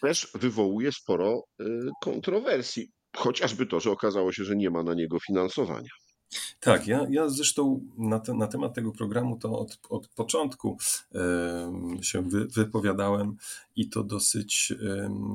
też 0.00 0.30
wywołuje 0.34 0.92
sporo 0.92 1.42
y, 1.60 1.64
kontrowersji. 2.02 2.90
Chociażby 3.16 3.66
to, 3.66 3.80
że 3.80 3.90
okazało 3.90 4.32
się, 4.32 4.44
że 4.44 4.56
nie 4.56 4.70
ma 4.70 4.82
na 4.82 4.94
niego 4.94 5.18
finansowania. 5.26 5.90
Tak, 6.60 6.86
ja, 6.86 7.06
ja 7.10 7.28
zresztą 7.28 7.80
na, 7.98 8.20
te, 8.20 8.34
na 8.34 8.46
temat 8.46 8.74
tego 8.74 8.92
programu 8.92 9.36
to 9.36 9.58
od, 9.58 9.78
od 9.88 10.08
początku 10.08 10.78
się 12.02 12.22
wy, 12.22 12.46
wypowiadałem 12.46 13.36
i 13.76 13.88
to 13.88 14.04
dosyć 14.04 14.72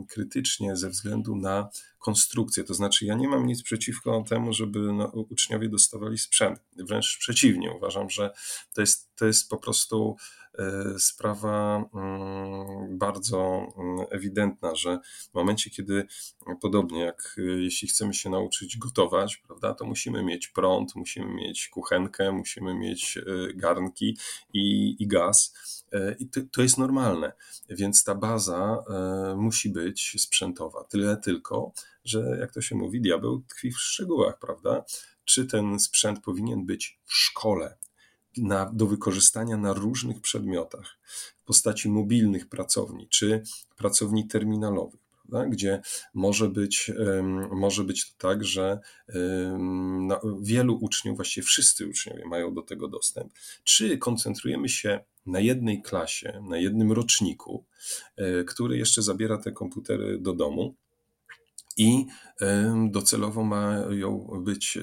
krytycznie 0.08 0.75
ze 0.75 0.89
względu 0.89 1.36
na 1.36 1.69
konstrukcję. 2.00 2.63
To 2.63 2.74
znaczy, 2.74 3.06
ja 3.06 3.15
nie 3.15 3.27
mam 3.27 3.46
nic 3.46 3.63
przeciwko 3.63 4.24
temu, 4.29 4.53
żeby 4.53 4.79
no, 4.79 5.06
uczniowie 5.29 5.70
dostawali 5.70 6.18
sprzęt. 6.18 6.60
Wręcz 6.77 7.18
przeciwnie, 7.20 7.72
uważam, 7.72 8.10
że 8.10 8.32
to 8.74 8.82
jest, 8.82 9.15
to 9.15 9.25
jest 9.25 9.50
po 9.50 9.58
prostu 9.58 10.15
E, 10.60 11.00
sprawa 11.00 11.84
mm, 11.94 12.98
bardzo 12.98 13.68
mm, 13.77 14.06
ewidentna, 14.10 14.75
że 14.75 15.00
w 15.32 15.34
momencie, 15.34 15.70
kiedy 15.70 16.08
podobnie 16.62 17.00
jak 17.00 17.36
e, 17.38 17.41
jeśli 17.41 17.88
chcemy 17.88 18.13
się 18.13 18.29
nauczyć 18.29 18.77
gotować, 18.77 19.38
prawda, 19.38 19.74
to 19.74 19.86
musimy 19.86 20.24
mieć 20.24 20.48
prąd, 20.48 20.96
musimy 20.96 21.34
mieć 21.34 21.68
kuchenkę, 21.68 22.32
musimy 22.32 22.75
mieć 22.75 23.18
e, 23.18 23.53
garnki 23.53 24.18
i, 24.53 24.96
i 25.00 25.08
gaz. 25.08 25.53
I 26.20 26.29
to, 26.29 26.41
to 26.51 26.62
jest 26.62 26.77
normalne, 26.77 27.34
więc 27.70 28.03
ta 28.03 28.15
baza 28.15 28.84
musi 29.38 29.70
być 29.70 30.15
sprzętowa. 30.18 30.84
Tyle 30.84 31.18
tylko, 31.18 31.72
że 32.03 32.38
jak 32.39 32.53
to 32.53 32.62
się 32.62 32.75
mówi, 32.75 33.01
diabeł 33.01 33.41
tkwi 33.48 33.72
w 33.72 33.79
szczegółach, 33.79 34.39
prawda? 34.39 34.84
Czy 35.25 35.46
ten 35.46 35.79
sprzęt 35.79 36.20
powinien 36.20 36.65
być 36.65 37.00
w 37.06 37.13
szkole, 37.13 37.77
na, 38.38 38.72
do 38.74 38.88
wykorzystania 38.88 39.58
na 39.58 39.74
różnych 39.74 40.22
przedmiotach 40.22 41.00
w 41.38 41.44
postaci 41.44 41.89
mobilnych 41.89 42.50
pracowni 42.50 43.08
czy 43.10 43.44
pracowni 43.77 44.27
terminalowych. 44.27 45.00
gdzie 45.50 45.82
może 46.13 46.50
być, 46.50 46.91
może 47.51 47.84
być 47.84 48.12
to 48.12 48.18
tak, 48.18 48.44
że 48.44 48.79
no, 50.00 50.22
wielu 50.41 50.77
uczniów, 50.82 51.15
właściwie 51.15 51.46
wszyscy 51.46 51.88
uczniowie 51.88 52.25
mają 52.25 52.53
do 52.53 52.62
tego 52.62 52.88
dostęp. 52.88 53.34
Czy 53.63 53.98
koncentrujemy 53.98 54.70
się 54.70 55.00
na 55.25 55.39
jednej 55.39 55.82
klasie, 55.82 56.44
na 56.50 56.58
jednym 56.58 56.91
roczniku, 56.91 57.65
e, 58.15 58.44
który 58.44 58.77
jeszcze 58.77 59.01
zabiera 59.01 59.38
te 59.38 59.51
komputery 59.51 60.20
do 60.20 60.34
domu, 60.34 60.75
i 61.78 62.06
docelowo 62.92 63.44
mają 63.44 64.28
być 64.44 64.78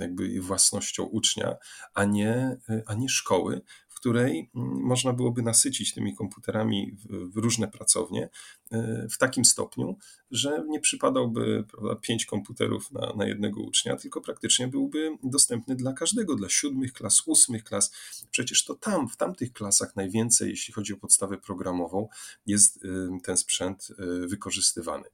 jakby 0.00 0.40
własnością 0.40 1.02
ucznia, 1.02 1.56
a 1.94 2.04
nie, 2.04 2.56
a 2.86 2.94
nie 2.94 3.08
szkoły, 3.08 3.60
której 4.04 4.50
mm, 4.54 4.68
można 4.68 5.12
byłoby 5.12 5.42
nasycić 5.42 5.94
tymi 5.94 6.14
komputerami 6.14 6.96
w 7.08 7.36
różne 7.36 7.68
pracownie 7.68 8.28
e, 8.72 9.06
w 9.10 9.18
takim 9.18 9.44
stopniu, 9.44 9.96
że 10.30 10.64
nie 10.68 10.80
przypadałby 10.80 11.64
prawda, 11.72 11.96
pięć 11.96 12.26
komputerów 12.26 12.92
na, 12.92 13.12
na 13.16 13.26
jednego 13.26 13.62
ucznia, 13.62 13.96
tylko 13.96 14.20
praktycznie 14.20 14.68
byłby 14.68 15.16
dostępny 15.22 15.76
dla 15.76 15.92
każdego, 15.92 16.34
dla 16.34 16.48
siódmych 16.48 16.92
klas, 16.92 17.22
ósmych 17.26 17.64
klas. 17.64 17.92
Przecież 18.30 18.64
to 18.64 18.74
tam, 18.74 19.08
w 19.08 19.16
tamtych 19.16 19.52
klasach 19.52 19.96
najwięcej, 19.96 20.50
jeśli 20.50 20.74
chodzi 20.74 20.92
o 20.94 20.96
podstawę 20.96 21.38
programową, 21.38 22.08
jest 22.46 22.84
e, 22.84 23.18
ten 23.22 23.36
sprzęt 23.36 23.88
e, 23.90 24.26
wykorzystywany. 24.26 25.04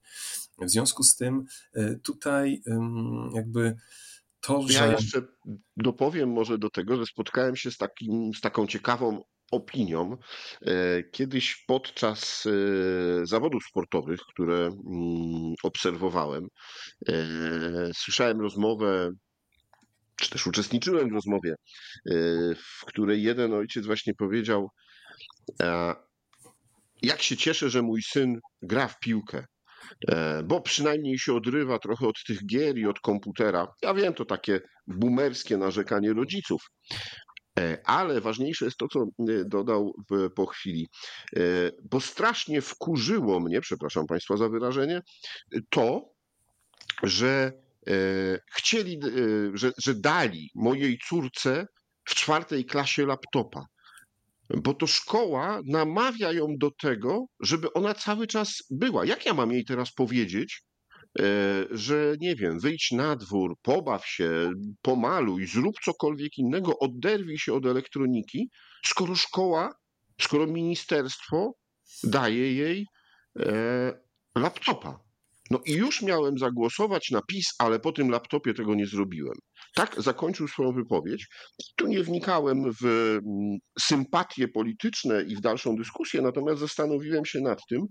W 0.61 0.69
związku 0.69 1.03
z 1.03 1.15
tym 1.15 1.45
tutaj 2.03 2.63
jakby 3.33 3.75
to, 4.41 4.61
że... 4.67 4.73
Ja 4.73 4.91
jeszcze 4.91 5.21
dopowiem 5.77 6.31
może 6.31 6.57
do 6.57 6.69
tego, 6.69 6.97
że 6.97 7.05
spotkałem 7.05 7.55
się 7.55 7.71
z, 7.71 7.77
takim, 7.77 8.33
z 8.33 8.41
taką 8.41 8.67
ciekawą 8.67 9.23
opinią. 9.51 10.17
E, 10.61 11.03
kiedyś 11.03 11.63
podczas 11.67 12.45
e, 12.45 13.25
zawodów 13.25 13.63
sportowych, 13.69 14.19
które 14.33 14.57
mm, 14.57 15.53
obserwowałem, 15.63 16.47
e, 17.07 17.13
słyszałem 17.95 18.41
rozmowę, 18.41 19.11
czy 20.15 20.29
też 20.29 20.47
uczestniczyłem 20.47 21.09
w 21.09 21.13
rozmowie, 21.13 21.55
w 22.55 22.85
której 22.85 23.23
jeden 23.23 23.53
ojciec 23.53 23.85
właśnie 23.85 24.13
powiedział: 24.13 24.69
Jak 27.01 27.21
się 27.21 27.37
cieszę, 27.37 27.69
że 27.69 27.81
mój 27.81 28.01
syn 28.03 28.39
gra 28.61 28.87
w 28.87 28.99
piłkę. 28.99 29.45
E, 30.07 30.43
bo 30.43 30.61
przynajmniej 30.61 31.19
się 31.19 31.33
odrywa 31.33 31.79
trochę 31.79 32.07
od 32.07 32.23
tych 32.27 32.45
gier 32.45 32.77
i 32.77 32.85
od 32.85 32.99
komputera. 32.99 33.67
Ja 33.81 33.93
wiem, 33.93 34.13
to 34.13 34.25
takie 34.25 34.59
boomerskie 34.87 35.57
narzekanie 35.57 36.13
rodziców. 36.13 36.61
E, 37.59 37.77
ale 37.85 38.21
ważniejsze 38.21 38.65
jest 38.65 38.77
to, 38.77 38.87
co 38.87 38.99
e, 38.99 39.05
dodał 39.45 39.93
po 40.35 40.45
chwili, 40.45 40.87
bo 41.91 42.01
strasznie 42.01 42.61
wkurzyło 42.61 43.39
mnie, 43.39 43.61
przepraszam 43.61 44.05
Państwa 44.05 44.37
za 44.37 44.49
wyrażenie, 44.49 45.01
to, 45.69 46.13
że 47.03 47.51
chcieli, 48.55 48.99
że, 49.53 49.71
że 49.77 49.95
dali 49.95 50.49
mojej 50.55 50.99
córce 51.09 51.67
w 52.05 52.15
czwartej 52.15 52.65
klasie 52.65 53.05
laptopa 53.05 53.65
bo 54.57 54.73
to 54.73 54.87
szkoła 54.87 55.61
namawia 55.65 56.31
ją 56.31 56.47
do 56.57 56.71
tego, 56.71 57.25
żeby 57.39 57.73
ona 57.73 57.93
cały 57.93 58.27
czas 58.27 58.63
była. 58.69 59.05
Jak 59.05 59.25
ja 59.25 59.33
mam 59.33 59.51
jej 59.51 59.65
teraz 59.65 59.93
powiedzieć, 59.93 60.61
e, 61.19 61.23
że 61.71 62.15
nie 62.19 62.35
wiem, 62.35 62.59
wyjdź 62.59 62.91
na 62.91 63.15
dwór, 63.15 63.55
pobaw 63.61 64.07
się, 64.07 64.51
pomaluj, 64.81 65.47
zrób 65.47 65.75
cokolwiek 65.85 66.37
innego, 66.37 66.79
oderwij 66.79 67.37
się 67.37 67.53
od 67.53 67.65
elektroniki, 67.65 68.49
skoro 68.85 69.15
szkoła, 69.15 69.69
skoro 70.21 70.47
ministerstwo 70.47 71.53
daje 72.03 72.53
jej 72.53 72.85
e, 73.39 73.93
laptopa. 74.35 75.10
No 75.51 75.59
i 75.65 75.73
już 75.73 76.01
miałem 76.01 76.37
zagłosować 76.37 77.11
na 77.11 77.21
PiS, 77.21 77.45
ale 77.59 77.79
po 77.79 77.91
tym 77.91 78.09
laptopie 78.09 78.53
tego 78.53 78.75
nie 78.75 78.87
zrobiłem. 78.87 79.33
Tak 79.75 80.01
zakończył 80.01 80.47
swoją 80.47 80.71
wypowiedź. 80.71 81.27
Tu 81.75 81.87
nie 81.87 82.03
wnikałem 82.03 82.71
w 82.81 82.85
mm, 82.85 83.57
sympatie 83.79 84.47
polityczne 84.47 85.23
i 85.23 85.35
w 85.35 85.41
dalszą 85.41 85.75
dyskusję, 85.75 86.21
natomiast 86.21 86.59
zastanowiłem 86.59 87.25
się 87.25 87.39
nad 87.41 87.59
tym, 87.69 87.81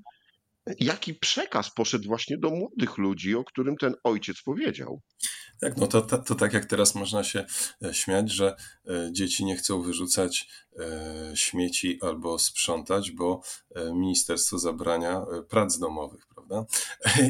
jaki 0.80 1.14
przekaz 1.14 1.70
poszedł 1.70 2.08
właśnie 2.08 2.38
do 2.38 2.50
młodych 2.50 2.98
ludzi, 2.98 3.34
o 3.34 3.44
którym 3.44 3.76
ten 3.76 3.94
ojciec 4.04 4.42
powiedział. 4.42 5.00
Tak, 5.60 5.76
no 5.76 5.86
to, 5.86 6.02
to, 6.02 6.18
to, 6.18 6.34
tak 6.34 6.52
jak 6.52 6.64
teraz 6.64 6.94
można 6.94 7.24
się 7.24 7.44
e, 7.84 7.94
śmiać, 7.94 8.30
że 8.30 8.56
e, 8.86 9.12
dzieci 9.12 9.44
nie 9.44 9.56
chcą 9.56 9.82
wyrzucać 9.82 10.48
e, 10.78 11.32
śmieci 11.34 11.98
albo 12.02 12.38
sprzątać, 12.38 13.10
bo 13.10 13.42
ministerstwo 13.94 14.58
zabrania 14.58 15.22
prac 15.48 15.78
domowych, 15.78 16.26
prawda? 16.26 16.64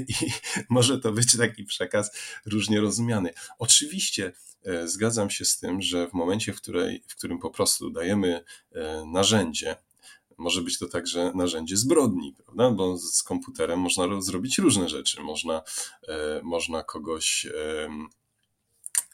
I 0.08 0.14
może 0.68 1.00
to 1.00 1.12
być 1.12 1.36
taki 1.36 1.64
przekaz 1.64 2.10
różnie 2.46 2.80
rozumiany. 2.80 3.32
Oczywiście 3.58 4.32
zgadzam 4.84 5.30
się 5.30 5.44
z 5.44 5.58
tym, 5.58 5.82
że 5.82 6.08
w 6.08 6.12
momencie, 6.12 6.52
w, 6.52 6.56
której, 6.56 7.02
w 7.08 7.16
którym 7.16 7.38
po 7.38 7.50
prostu 7.50 7.90
dajemy 7.90 8.44
narzędzie, 9.12 9.76
może 10.40 10.62
być 10.62 10.78
to 10.78 10.88
także 10.88 11.32
narzędzie 11.34 11.76
zbrodni, 11.76 12.34
prawda? 12.44 12.70
Bo 12.70 12.98
z 12.98 13.22
komputerem 13.22 13.80
można 13.80 14.20
zrobić 14.20 14.58
różne 14.58 14.88
rzeczy. 14.88 15.22
Można, 15.22 15.62
można 16.42 16.82
kogoś 16.82 17.46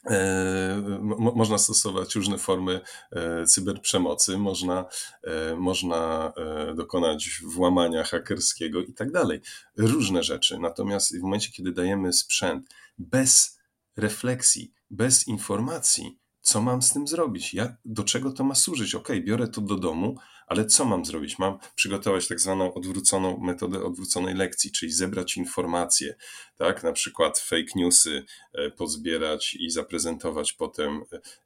E, 0.09 0.99
można 1.35 1.57
stosować 1.57 2.15
różne 2.15 2.37
formy 2.37 2.81
e, 3.11 3.45
cyberprzemocy, 3.45 4.37
można, 4.37 4.85
e, 5.23 5.55
można 5.55 6.33
dokonać 6.75 7.41
włamania 7.43 8.03
hakerskiego 8.03 8.81
i 8.81 8.93
tak 8.93 9.11
dalej. 9.11 9.41
Różne 9.77 10.23
rzeczy. 10.23 10.59
Natomiast 10.59 11.17
w 11.17 11.21
momencie, 11.21 11.51
kiedy 11.51 11.71
dajemy 11.71 12.13
sprzęt 12.13 12.67
bez 12.97 13.59
refleksji, 13.97 14.73
bez 14.89 15.27
informacji, 15.27 16.19
co 16.47 16.61
mam 16.61 16.81
z 16.81 16.93
tym 16.93 17.07
zrobić? 17.07 17.53
Jak, 17.53 17.71
do 17.85 18.03
czego 18.03 18.31
to 18.31 18.43
ma 18.43 18.55
służyć? 18.55 18.95
Ok, 18.95 19.09
biorę 19.25 19.47
to 19.47 19.61
do 19.61 19.75
domu, 19.75 20.17
ale 20.47 20.65
co 20.65 20.85
mam 20.85 21.05
zrobić? 21.05 21.39
Mam 21.39 21.57
przygotować 21.75 22.27
tak 22.27 22.39
zwaną 22.39 22.73
odwróconą 22.73 23.37
metodę 23.37 23.83
odwróconej 23.83 24.35
lekcji, 24.35 24.71
czyli 24.71 24.91
zebrać 24.91 25.37
informacje, 25.37 26.15
tak? 26.55 26.83
Na 26.83 26.91
przykład 26.91 27.39
fake 27.39 27.71
newsy 27.75 28.25
e, 28.53 28.71
pozbierać 28.71 29.53
i 29.59 29.69
zaprezentować 29.69 30.53
potem. 30.53 31.03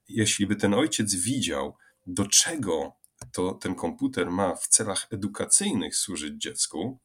Jeśli 0.09 0.47
by 0.47 0.55
ten 0.55 0.73
ojciec 0.73 1.15
widział, 1.15 1.75
do 2.07 2.25
czego 2.25 2.93
to 3.31 3.53
ten 3.53 3.75
komputer 3.75 4.31
ma 4.31 4.55
w 4.55 4.67
celach 4.67 5.07
edukacyjnych 5.11 5.95
służyć 5.95 6.33
dziecku, 6.41 6.99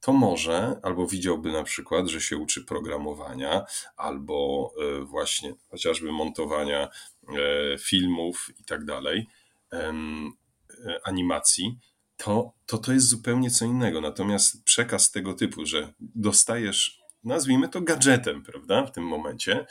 to 0.00 0.12
może 0.12 0.80
albo 0.82 1.06
widziałby 1.06 1.52
na 1.52 1.62
przykład, 1.62 2.08
że 2.08 2.20
się 2.20 2.36
uczy 2.36 2.64
programowania, 2.64 3.64
albo 3.96 4.70
e, 4.82 5.04
właśnie 5.04 5.54
chociażby 5.70 6.12
montowania 6.12 6.88
e, 6.88 7.78
filmów 7.78 8.50
i 8.60 8.64
tak 8.64 8.84
dalej, 8.84 9.26
animacji, 11.04 11.78
to, 12.16 12.52
to 12.66 12.78
to 12.78 12.92
jest 12.92 13.08
zupełnie 13.08 13.50
co 13.50 13.64
innego. 13.64 14.00
Natomiast 14.00 14.64
przekaz 14.64 15.10
tego 15.10 15.34
typu, 15.34 15.66
że 15.66 15.92
dostajesz, 16.00 17.00
nazwijmy 17.24 17.68
to 17.68 17.80
gadżetem, 17.80 18.42
prawda, 18.42 18.86
w 18.86 18.92
tym 18.92 19.04
momencie, 19.04 19.66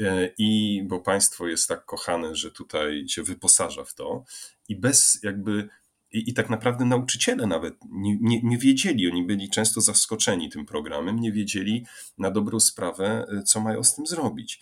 e, 0.00 0.30
i 0.38 0.82
bo 0.86 1.00
państwo 1.00 1.48
jest 1.48 1.68
tak 1.68 1.84
kochane, 1.84 2.36
że 2.36 2.50
tutaj 2.50 3.04
cię 3.04 3.22
wyposaża 3.22 3.84
w 3.84 3.94
to, 3.94 4.24
i 4.68 4.76
bez 4.76 5.20
jakby 5.22 5.68
i, 6.12 6.30
I, 6.30 6.34
tak 6.34 6.50
naprawdę 6.50 6.84
nauczyciele 6.84 7.46
nawet 7.46 7.74
nie, 7.90 8.18
nie, 8.20 8.42
nie, 8.42 8.58
wiedzieli, 8.58 9.10
oni 9.10 9.22
byli 9.22 9.50
często 9.50 9.80
zaskoczeni 9.80 10.50
tym 10.50 10.66
programem, 10.66 11.20
nie 11.20 11.32
wiedzieli 11.32 11.86
na 12.18 12.30
dobrą 12.30 12.60
sprawę, 12.60 13.26
e, 13.38 13.42
co 13.42 13.60
mają 13.60 13.84
z 13.84 13.94
tym 13.94 14.06
zrobić. 14.06 14.60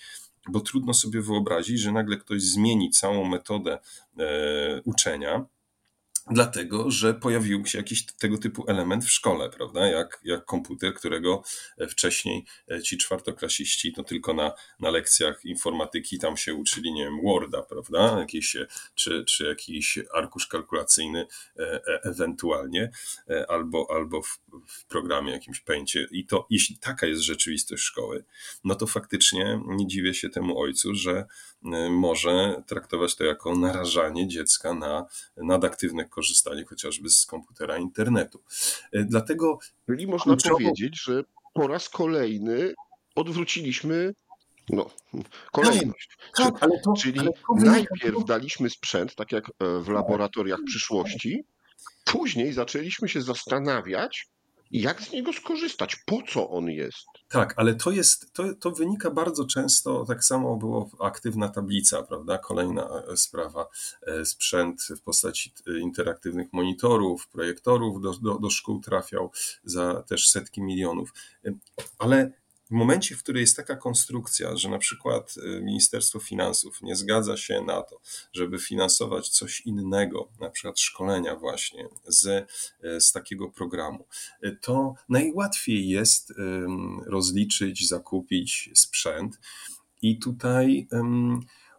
Bo 0.48 0.60
trudno 0.60 0.94
sobie 0.94 1.22
wyobrazić, 1.22 1.80
że 1.80 1.92
nagle 1.92 2.16
ktoś 2.16 2.42
zmieni 2.42 2.90
całą 2.90 3.24
metodę 3.24 3.78
e, 4.18 4.82
uczenia, 4.84 5.46
dlatego 6.30 6.90
że 6.90 7.14
pojawił 7.14 7.66
się 7.66 7.78
jakiś 7.78 8.06
tego 8.06 8.38
typu 8.38 8.64
element 8.68 9.04
w 9.04 9.10
szkole, 9.10 9.50
prawda? 9.50 9.86
Jak, 9.86 10.20
jak 10.24 10.44
komputer, 10.44 10.94
którego 10.94 11.42
e, 11.78 11.86
wcześniej 11.86 12.44
e, 12.70 12.82
ci 12.82 12.98
czwartoklasiści 12.98 13.92
to 13.92 14.04
tylko 14.04 14.34
na, 14.34 14.52
na 14.80 14.90
lekcjach 14.90 15.44
informatyki 15.44 16.18
tam 16.18 16.36
się 16.36 16.54
uczyli, 16.54 16.92
nie 16.92 17.04
wiem, 17.04 17.20
Worda, 17.24 17.62
prawda? 17.62 18.18
Jakiś, 18.18 18.56
e, 18.56 18.66
czy, 18.94 19.24
czy 19.24 19.44
jakiś 19.44 19.98
arkusz 20.14 20.46
kalkulacyjny 20.46 21.26
e, 21.58 21.80
ewentualnie, 22.04 22.90
albo, 23.48 23.86
albo 23.90 24.22
w, 24.22 24.40
w 24.66 24.84
programie 24.84 25.32
jakimś 25.32 25.60
pęcie. 25.60 26.06
I 26.10 26.26
to, 26.26 26.46
jeśli 26.50 26.78
taka 26.78 27.06
jest 27.06 27.22
rzeczywistość 27.22 27.82
szkoły, 27.82 28.24
no 28.64 28.74
to 28.74 28.86
faktycznie 28.86 29.60
nie 29.66 29.86
dziwię 29.86 30.14
się 30.14 30.28
temu 30.28 30.60
ojcu, 30.60 30.94
że 30.94 31.26
może 31.90 32.62
traktować 32.66 33.16
to 33.16 33.24
jako 33.24 33.56
narażanie 33.56 34.28
dziecka 34.28 34.74
na 34.74 35.06
nadaktywne 35.36 36.04
korzystanie 36.04 36.64
chociażby 36.64 37.10
z 37.10 37.26
komputera 37.26 37.78
internetu. 37.78 38.42
E, 38.92 39.04
dlatego. 39.04 39.58
Czyli 39.86 40.06
można 40.06 40.36
powiedzieć, 40.36 41.02
że 41.02 41.24
po 41.54 41.66
raz 41.66 41.88
kolejny 41.88 42.74
odwróciliśmy 43.14 44.14
no, 44.68 44.90
kolejność. 45.52 46.18
Tak, 46.36 46.60
tak, 46.60 46.70
to, 46.84 46.92
Czyli 46.92 47.20
to 47.20 47.32
najpierw 47.54 48.24
daliśmy 48.24 48.70
sprzęt, 48.70 49.14
tak 49.14 49.32
jak 49.32 49.48
e, 49.48 49.80
w 49.80 49.88
laboratoriach 49.88 50.60
przyszłości, 50.66 51.44
później 52.04 52.52
zaczęliśmy 52.52 53.08
się 53.08 53.22
zastanawiać, 53.22 54.28
jak 54.70 55.02
z 55.02 55.12
niego 55.12 55.32
skorzystać, 55.32 55.96
po 56.06 56.22
co 56.28 56.50
on 56.50 56.70
jest. 56.70 57.08
Tak, 57.32 57.54
ale 57.56 57.74
to 57.74 57.90
jest, 57.90 58.32
to, 58.32 58.54
to 58.54 58.70
wynika 58.70 59.10
bardzo 59.10 59.44
często, 59.44 60.04
tak 60.04 60.24
samo 60.24 60.56
było 60.56 60.90
aktywna 61.00 61.48
tablica, 61.48 62.02
prawda? 62.02 62.38
Kolejna 62.38 63.02
e, 63.12 63.16
sprawa, 63.16 63.68
e, 64.06 64.24
sprzęt 64.24 64.82
w 64.82 65.02
postaci 65.02 65.52
e, 65.66 65.78
interaktywnych 65.78 66.52
monitorów, 66.52 67.28
projektorów 67.28 68.02
do, 68.02 68.12
do, 68.12 68.38
do 68.38 68.50
szkół 68.50 68.80
trafiał 68.80 69.30
za 69.64 70.02
też 70.02 70.28
setki 70.28 70.62
milionów. 70.62 71.12
Ale 71.98 72.32
w 72.70 72.72
momencie, 72.72 73.16
w 73.16 73.22
którym 73.22 73.40
jest 73.40 73.56
taka 73.56 73.76
konstrukcja, 73.76 74.56
że 74.56 74.68
na 74.68 74.78
przykład 74.78 75.34
y, 75.36 75.62
Ministerstwo 75.62 76.20
Finansów 76.20 76.82
nie 76.82 76.96
zgadza 76.96 77.36
się 77.36 77.62
na 77.66 77.82
to, 77.82 78.00
żeby 78.32 78.58
finansować 78.58 79.28
coś 79.28 79.60
innego, 79.60 80.28
na 80.40 80.50
przykład 80.50 80.80
szkolenia 80.80 81.36
właśnie 81.36 81.88
z, 82.04 82.26
y, 82.84 83.00
z 83.00 83.12
takiego 83.12 83.48
programu, 83.48 84.06
y, 84.44 84.58
to 84.60 84.94
najłatwiej 85.08 85.88
jest 85.88 86.32
rozliczyć, 87.06 87.88
zakupić 87.88 88.70
sprzęt. 88.74 89.38
I 90.02 90.18
tutaj 90.18 90.88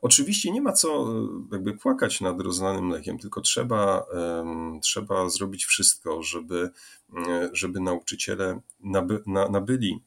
oczywiście 0.02 0.52
nie 0.52 0.62
ma 0.62 0.74
co 0.74 1.14
jakby 1.52 1.78
płakać 1.78 2.22
nad 2.22 2.42
rozlanym 2.42 2.86
mlekiem, 2.86 3.20
tylko 3.20 3.42
trzeba, 3.42 4.06
trzeba 4.82 5.30
zrobić 5.30 5.66
wszystko, 5.66 6.24
żeby, 6.24 6.70
żeby 7.54 7.80
nauczyciele 7.80 8.62
naby, 8.80 9.24
na, 9.26 9.50
nabyli 9.50 10.04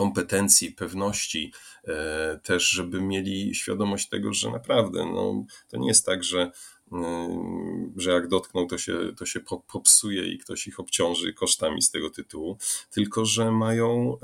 kompetencji, 0.00 0.72
pewności, 0.72 1.52
e, 1.84 2.40
też 2.42 2.68
żeby 2.68 3.00
mieli 3.00 3.54
świadomość 3.54 4.08
tego, 4.08 4.32
że 4.32 4.50
naprawdę 4.50 5.06
no, 5.14 5.44
to 5.68 5.76
nie 5.76 5.88
jest 5.88 6.06
tak, 6.06 6.24
że, 6.24 6.52
mm, 6.92 7.92
że 7.96 8.10
jak 8.10 8.28
dotkną, 8.28 8.66
to 8.66 8.78
się, 8.78 8.98
to 9.16 9.26
się 9.26 9.40
popsuje 9.72 10.32
i 10.32 10.38
ktoś 10.38 10.66
ich 10.66 10.80
obciąży 10.80 11.32
kosztami 11.32 11.82
z 11.82 11.90
tego 11.90 12.10
tytułu, 12.10 12.58
tylko 12.90 13.24
że 13.24 13.52
mają, 13.52 14.16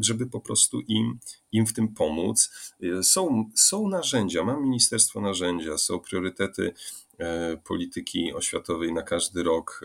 żeby 0.00 0.26
po 0.26 0.40
prostu 0.40 0.80
im, 0.80 1.18
im 1.52 1.66
w 1.66 1.72
tym 1.72 1.94
pomóc. 1.94 2.50
E, 2.82 3.02
są, 3.02 3.50
są 3.54 3.88
narzędzia, 3.88 4.44
ma 4.44 4.56
ministerstwo 4.56 5.20
narzędzia, 5.20 5.78
są 5.78 5.98
priorytety 5.98 6.74
polityki 7.64 8.32
oświatowej 8.34 8.92
na 8.92 9.02
każdy 9.02 9.42
rok 9.42 9.84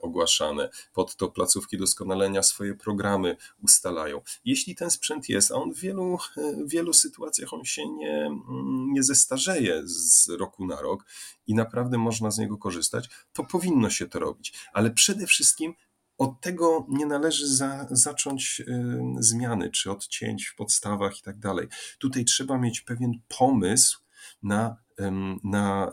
ogłaszane. 0.00 0.68
Pod 0.92 1.16
to 1.16 1.28
placówki 1.28 1.78
doskonalenia 1.78 2.42
swoje 2.42 2.74
programy 2.74 3.36
ustalają. 3.62 4.20
Jeśli 4.44 4.74
ten 4.74 4.90
sprzęt 4.90 5.28
jest, 5.28 5.50
a 5.50 5.54
on 5.54 5.72
w 5.72 5.78
wielu, 5.78 6.18
e, 6.36 6.64
w 6.64 6.70
wielu 6.70 6.92
sytuacjach 6.92 7.52
on 7.52 7.64
się 7.64 7.88
nie, 7.88 8.26
mm, 8.26 8.92
nie 8.92 9.02
zestarzeje 9.02 9.82
z 9.84 10.28
roku 10.28 10.66
na 10.66 10.82
rok 10.82 11.04
i 11.46 11.54
naprawdę 11.54 11.98
można 11.98 12.30
z 12.30 12.38
niego 12.38 12.58
korzystać, 12.58 13.08
to 13.32 13.44
powinno 13.44 13.90
się 13.90 14.06
to 14.06 14.18
robić. 14.18 14.52
Ale 14.72 14.90
przede 14.90 15.26
wszystkim 15.26 15.74
od 16.18 16.40
tego 16.40 16.86
nie 16.88 17.06
należy 17.06 17.48
za, 17.48 17.86
zacząć 17.90 18.62
zmiany, 19.18 19.70
czy 19.70 19.90
odcięć 19.90 20.46
w 20.46 20.56
podstawach 20.56 21.18
i 21.18 21.22
tak 21.22 21.38
dalej. 21.38 21.68
Tutaj 21.98 22.24
trzeba 22.24 22.58
mieć 22.58 22.80
pewien 22.80 23.12
pomysł 23.38 24.05
na 24.42 24.76
na 25.44 25.92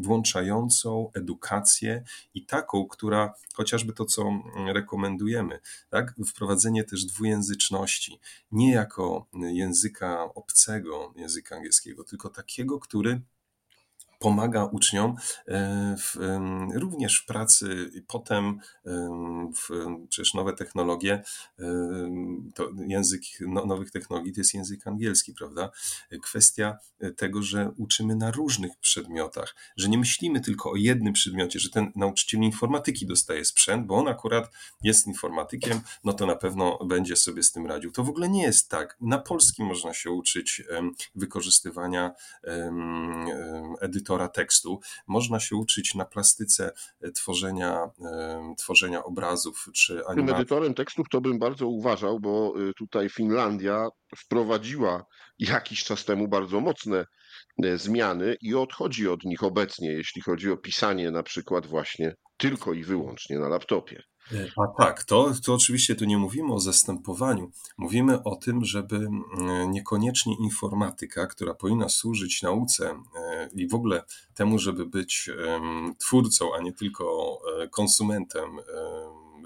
włączającą 0.00 1.10
edukację 1.14 2.04
i 2.34 2.46
taką, 2.46 2.86
która 2.86 3.34
chociażby 3.54 3.92
to, 3.92 4.04
co 4.04 4.30
rekomendujemy, 4.74 5.60
tak? 5.90 6.14
wprowadzenie 6.26 6.84
też 6.84 7.04
dwujęzyczności, 7.04 8.20
nie 8.52 8.72
jako 8.72 9.26
języka 9.32 10.34
obcego, 10.34 11.12
języka 11.16 11.56
angielskiego, 11.56 12.04
tylko 12.04 12.28
takiego, 12.28 12.78
który 12.80 13.20
pomaga 14.22 14.64
uczniom 14.64 15.16
e, 15.48 15.96
w, 15.98 16.16
również 16.74 17.20
w 17.20 17.26
pracy 17.26 17.90
i 17.94 18.02
potem 18.02 18.60
w, 19.56 19.86
przecież 20.08 20.34
nowe 20.34 20.52
technologie, 20.52 21.22
to 22.54 22.70
język 22.86 23.22
no, 23.40 23.66
nowych 23.66 23.90
technologii 23.90 24.32
to 24.32 24.40
jest 24.40 24.54
język 24.54 24.86
angielski, 24.86 25.34
prawda? 25.34 25.70
Kwestia 26.22 26.78
tego, 27.16 27.42
że 27.42 27.70
uczymy 27.76 28.16
na 28.16 28.30
różnych 28.30 28.76
przedmiotach, 28.76 29.56
że 29.76 29.88
nie 29.88 29.98
myślimy 29.98 30.40
tylko 30.40 30.70
o 30.70 30.76
jednym 30.76 31.12
przedmiocie, 31.12 31.58
że 31.58 31.70
ten 31.70 31.92
nauczyciel 31.96 32.40
informatyki 32.40 33.06
dostaje 33.06 33.44
sprzęt, 33.44 33.86
bo 33.86 33.96
on 33.96 34.08
akurat 34.08 34.50
jest 34.82 35.06
informatykiem, 35.06 35.80
no 36.04 36.12
to 36.12 36.26
na 36.26 36.36
pewno 36.36 36.78
będzie 36.84 37.16
sobie 37.16 37.42
z 37.42 37.52
tym 37.52 37.66
radził. 37.66 37.92
To 37.92 38.04
w 38.04 38.08
ogóle 38.08 38.28
nie 38.28 38.42
jest 38.42 38.68
tak. 38.68 38.96
Na 39.00 39.18
polskim 39.18 39.66
można 39.66 39.94
się 39.94 40.10
uczyć 40.10 40.62
wykorzystywania 41.14 42.12
edytora 43.80 44.11
autora 44.12 44.28
tekstu. 44.28 44.80
Można 45.06 45.40
się 45.40 45.56
uczyć 45.56 45.94
na 45.94 46.04
plastyce 46.04 46.72
e, 47.00 47.10
tworzenia, 47.10 47.90
tworzenia 48.58 49.04
obrazów 49.04 49.66
czy 49.74 49.92
animacji. 49.92 50.26
Tym 50.26 50.34
edytorem 50.34 50.74
tekstów 50.74 51.06
to 51.10 51.20
bym 51.20 51.38
bardzo 51.38 51.66
uważał, 51.66 52.20
bo 52.20 52.54
y, 52.60 52.72
tutaj 52.74 53.08
Finlandia 53.08 53.88
wprowadziła 54.16 55.06
jakiś 55.38 55.84
czas 55.84 56.04
temu 56.04 56.28
bardzo 56.28 56.60
mocne 56.60 57.06
e, 57.64 57.78
zmiany 57.78 58.36
i 58.40 58.54
odchodzi 58.54 59.08
od 59.08 59.24
nich 59.24 59.42
obecnie, 59.42 59.92
jeśli 59.92 60.22
chodzi 60.22 60.50
o 60.50 60.56
pisanie 60.56 61.10
na 61.10 61.22
przykład 61.22 61.66
właśnie 61.66 62.14
tylko 62.36 62.72
i 62.72 62.84
wyłącznie 62.84 63.38
na 63.38 63.48
laptopie. 63.48 64.02
A 64.56 64.82
tak, 64.82 65.04
to, 65.04 65.32
to 65.44 65.54
oczywiście 65.54 65.94
tu 65.94 66.04
nie 66.04 66.18
mówimy 66.18 66.52
o 66.52 66.60
zastępowaniu. 66.60 67.50
Mówimy 67.78 68.22
o 68.22 68.36
tym, 68.36 68.64
żeby 68.64 69.08
niekoniecznie 69.68 70.36
informatyka, 70.36 71.26
która 71.26 71.54
powinna 71.54 71.88
służyć 71.88 72.42
nauce 72.42 73.02
e, 73.16 73.48
i 73.54 73.68
w 73.68 73.74
ogóle 73.74 74.02
temu, 74.34 74.58
żeby 74.58 74.86
być 74.86 75.30
twórcą, 75.98 76.54
a 76.54 76.60
nie 76.60 76.72
tylko 76.72 77.38
e, 77.62 77.68
konsumentem 77.68 78.58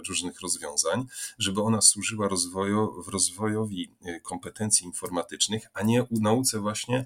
różnych 0.09 0.41
rozwiązań, 0.41 1.07
żeby 1.39 1.63
ona 1.63 1.81
służyła 1.81 2.29
rozwoju, 2.29 3.03
rozwojowi 3.07 3.91
e, 4.05 4.21
kompetencji 4.21 4.87
informatycznych, 4.87 5.67
a 5.75 5.83
nie 5.83 6.07
nauce 6.11 6.61
właśnie 6.61 7.05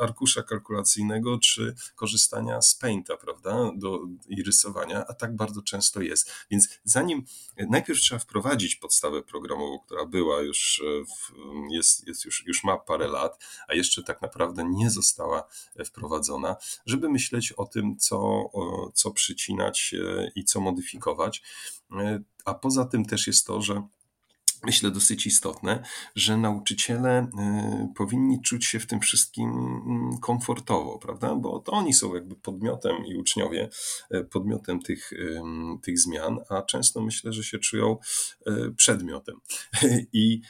arkusza 0.00 0.42
kalkulacyjnego 0.42 1.38
czy 1.38 1.74
korzystania 1.94 2.62
z 2.62 2.74
Painta, 2.74 3.16
prawda, 3.16 3.72
do, 3.76 4.00
i 4.28 4.42
rysowania, 4.42 5.06
a 5.06 5.14
tak 5.14 5.36
bardzo 5.36 5.62
często 5.62 6.00
jest. 6.00 6.30
Więc 6.50 6.68
zanim 6.84 7.24
najpierw 7.70 8.00
trzeba 8.00 8.18
wprowadzić 8.18 8.76
podstawę 8.76 9.22
programową, 9.22 9.78
która 9.78 10.06
była 10.06 10.40
już, 10.40 10.82
e, 10.84 11.04
w, 11.04 11.32
jest, 11.70 12.06
jest 12.06 12.24
już, 12.24 12.46
już 12.46 12.64
ma 12.64 12.76
parę 12.76 13.08
lat, 13.08 13.44
a 13.68 13.74
jeszcze 13.74 14.02
tak 14.02 14.22
naprawdę 14.22 14.64
nie 14.64 14.90
została 14.90 15.48
wprowadzona, 15.84 16.56
żeby 16.86 17.08
myśleć 17.08 17.52
o 17.52 17.66
tym, 17.66 17.96
co, 17.96 18.50
co 18.94 19.10
przycinać 19.10 19.94
i 20.34 20.44
co 20.44 20.60
modyfikować. 20.60 21.37
E, 21.92 22.20
a 22.44 22.54
poza 22.54 22.84
tym 22.84 23.04
też 23.04 23.26
jest 23.26 23.46
to, 23.46 23.62
że 23.62 23.82
myślę 24.64 24.90
dosyć 24.90 25.26
istotne, 25.26 25.82
że 26.14 26.36
nauczyciele 26.36 27.10
e, 27.10 27.92
powinni 27.96 28.42
czuć 28.42 28.66
się 28.66 28.80
w 28.80 28.86
tym 28.86 29.00
wszystkim 29.00 29.50
mm, 29.50 30.18
komfortowo, 30.18 30.98
prawda? 30.98 31.34
Bo 31.34 31.58
to 31.58 31.72
oni 31.72 31.94
są 31.94 32.14
jakby 32.14 32.36
podmiotem 32.36 33.06
i 33.06 33.16
uczniowie 33.16 33.68
e, 34.10 34.24
podmiotem 34.24 34.80
tych, 34.80 35.10
tych 35.82 35.98
zmian, 35.98 36.38
a 36.48 36.62
często 36.62 37.00
myślę, 37.00 37.32
że 37.32 37.44
się 37.44 37.58
czują 37.58 37.96
przedmiotem. 38.76 39.36
I, 40.12 40.40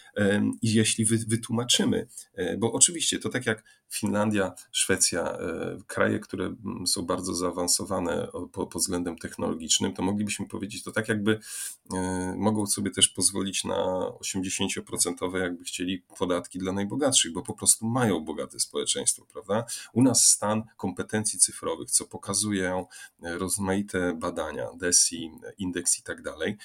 i 0.63 0.75
jeśli 0.75 1.05
wytłumaczymy, 1.05 2.09
bo 2.59 2.73
oczywiście 2.73 3.19
to 3.19 3.29
tak 3.29 3.47
jak 3.47 3.65
Finlandia, 3.91 4.53
Szwecja, 4.73 5.23
e, 5.23 5.79
kraje, 5.87 6.19
które 6.19 6.47
mm, 6.47 6.87
są 6.87 7.03
bardzo 7.03 7.35
zaawansowane 7.35 8.29
pod 8.53 8.75
względem 8.75 9.19
technologicznym, 9.19 9.95
to 9.95 10.03
moglibyśmy 10.03 10.49
powiedzieć, 10.49 10.83
to 10.83 10.93
tak 10.93 11.09
jakby 11.09 11.41
e, 11.95 12.35
mogą 12.37 12.67
sobie 12.67 12.91
też 12.91 13.09
pozwolić 13.09 13.65
na 13.65 14.13
80% 14.37 15.39
jakby 15.41 15.65
chcieli 15.65 16.03
podatki 16.19 16.59
dla 16.59 16.73
najbogatszych, 16.73 17.33
bo 17.33 17.43
po 17.43 17.55
prostu 17.55 17.87
mają 17.87 18.21
bogate 18.21 18.61
społeczeństwo, 18.61 19.27
prawda? 19.33 19.65
U 19.93 20.03
nas 20.03 20.25
stan 20.25 20.63
kompetencji 20.77 21.39
cyfrowych, 21.39 21.91
co 21.91 22.05
pokazują 22.05 22.87
e, 23.23 23.39
rozmaite 23.39 24.15
badania, 24.15 24.69
DESI, 24.77 25.31
indeks 25.59 25.99
i 25.99 26.03
tak 26.03 26.23
dalej, 26.23 26.57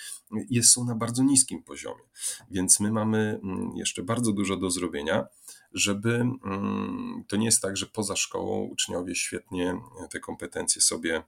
jest, 0.49 0.69
są 0.69 0.85
na 0.85 0.95
bardzo 0.95 1.23
niskim 1.23 1.63
poziomie. 1.63 2.03
Więc 2.51 2.79
my 2.79 2.91
mamy 2.91 3.39
mm, 3.43 3.71
jeszcze 3.75 4.03
bardzo 4.03 4.31
dużo 4.31 4.57
do 4.57 4.71
zrobienia 4.71 5.27
żeby 5.73 6.13
mm, 6.45 7.23
to 7.27 7.35
nie 7.35 7.45
jest 7.45 7.61
tak, 7.61 7.77
że 7.77 7.85
poza 7.85 8.15
szkołą 8.15 8.63
uczniowie 8.63 9.15
świetnie 9.15 9.77
te 10.11 10.19
kompetencje 10.19 10.81
sobie 10.81 11.23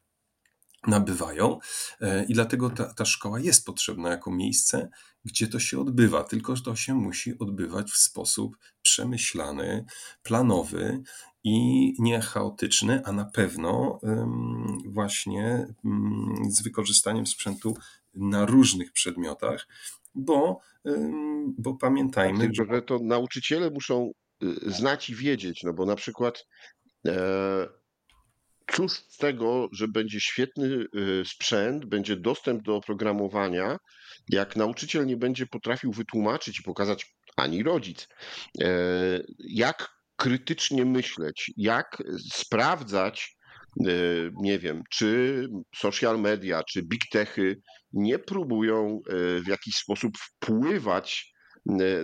nabywają 0.87 1.59
e, 2.01 2.23
i 2.23 2.33
dlatego 2.33 2.69
ta, 2.69 2.93
ta 2.93 3.05
szkoła 3.05 3.39
jest 3.39 3.65
potrzebna 3.65 4.09
jako 4.09 4.31
miejsce, 4.31 4.89
gdzie 5.25 5.47
to 5.47 5.59
się 5.59 5.79
odbywa, 5.79 6.23
tylko 6.23 6.55
że 6.55 6.63
to 6.63 6.75
się 6.75 6.93
musi 6.93 7.39
odbywać 7.39 7.91
w 7.91 7.97
sposób 7.97 8.57
przemyślany, 8.81 9.85
planowy 10.23 11.03
i 11.43 11.93
nie 11.99 12.21
chaotyczny, 12.21 13.01
a 13.05 13.11
na 13.11 13.25
pewno 13.25 13.99
właśnie 14.85 15.67
mm, 15.85 16.51
z 16.51 16.61
wykorzystaniem 16.61 17.27
sprzętu 17.27 17.77
na 18.13 18.45
różnych 18.45 18.91
przedmiotach, 18.91 19.67
bo, 20.15 20.59
bo 21.57 21.73
pamiętajmy, 21.73 22.39
Tylko, 22.39 22.73
że 22.73 22.81
to 22.81 22.99
nauczyciele 22.99 23.69
muszą 23.69 24.11
znać 24.65 25.09
i 25.09 25.15
wiedzieć, 25.15 25.63
no 25.63 25.73
bo 25.73 25.85
na 25.85 25.95
przykład 25.95 26.45
e, 27.07 27.67
cóż 28.71 28.91
z 28.91 29.17
tego, 29.17 29.69
że 29.71 29.87
będzie 29.87 30.19
świetny 30.19 30.85
y, 30.95 31.23
sprzęt, 31.25 31.85
będzie 31.85 32.15
dostęp 32.15 32.63
do 32.63 32.75
oprogramowania, 32.75 33.77
jak 34.29 34.55
nauczyciel 34.55 35.05
nie 35.05 35.17
będzie 35.17 35.45
potrafił 35.45 35.91
wytłumaczyć 35.91 36.59
i 36.59 36.63
pokazać 36.63 37.15
ani 37.37 37.63
rodzic, 37.63 38.07
e, 38.61 38.67
jak 39.39 39.95
krytycznie 40.15 40.85
myśleć, 40.85 41.51
jak 41.57 42.03
sprawdzać, 42.31 43.37
e, 43.79 43.91
nie 44.41 44.59
wiem, 44.59 44.83
czy 44.91 45.47
social 45.75 46.19
media, 46.19 46.63
czy 46.63 46.83
big 46.83 47.01
techy 47.11 47.61
nie 47.93 48.19
próbują 48.19 48.99
w 49.43 49.47
jakiś 49.47 49.75
sposób 49.75 50.11
wpływać 50.17 51.34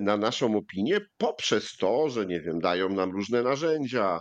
na 0.01 0.17
naszą 0.17 0.57
opinię 0.57 1.01
poprzez 1.17 1.77
to, 1.77 2.09
że 2.09 2.25
nie 2.25 2.41
wiem, 2.41 2.59
dają 2.59 2.89
nam 2.89 3.11
różne 3.11 3.43
narzędzia, 3.43 4.19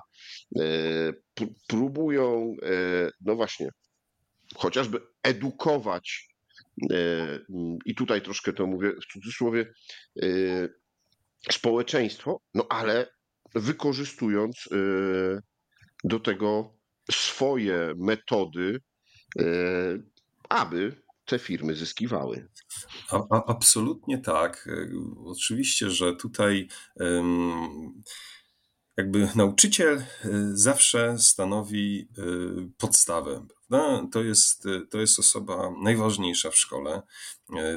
próbują, 1.68 2.54
no 3.20 3.36
właśnie, 3.36 3.68
chociażby 4.54 5.00
edukować 5.22 6.28
i 7.84 7.94
tutaj 7.94 8.22
troszkę 8.22 8.52
to 8.52 8.66
mówię 8.66 8.92
w 8.92 9.12
cudzysłowie, 9.12 9.72
społeczeństwo, 11.50 12.40
no 12.54 12.66
ale 12.68 13.06
wykorzystując 13.54 14.68
do 16.04 16.20
tego 16.20 16.76
swoje 17.10 17.94
metody, 17.96 18.80
aby 20.48 20.99
te 21.30 21.38
firmy 21.38 21.74
zyskiwały. 21.74 22.48
A, 23.10 23.16
a, 23.30 23.44
absolutnie 23.46 24.18
tak. 24.18 24.68
Oczywiście, 25.24 25.90
że 25.90 26.16
tutaj 26.16 26.68
jakby 28.96 29.28
nauczyciel 29.34 29.98
y, 29.98 30.04
zawsze 30.52 31.18
stanowi 31.18 32.08
y, 32.18 32.70
podstawę. 32.78 33.46
To, 34.12 34.22
jest, 34.22 34.64
to 34.90 35.00
jest 35.00 35.18
osoba 35.18 35.70
najważniejsza 35.82 36.50
w 36.50 36.56
szkole, 36.56 37.02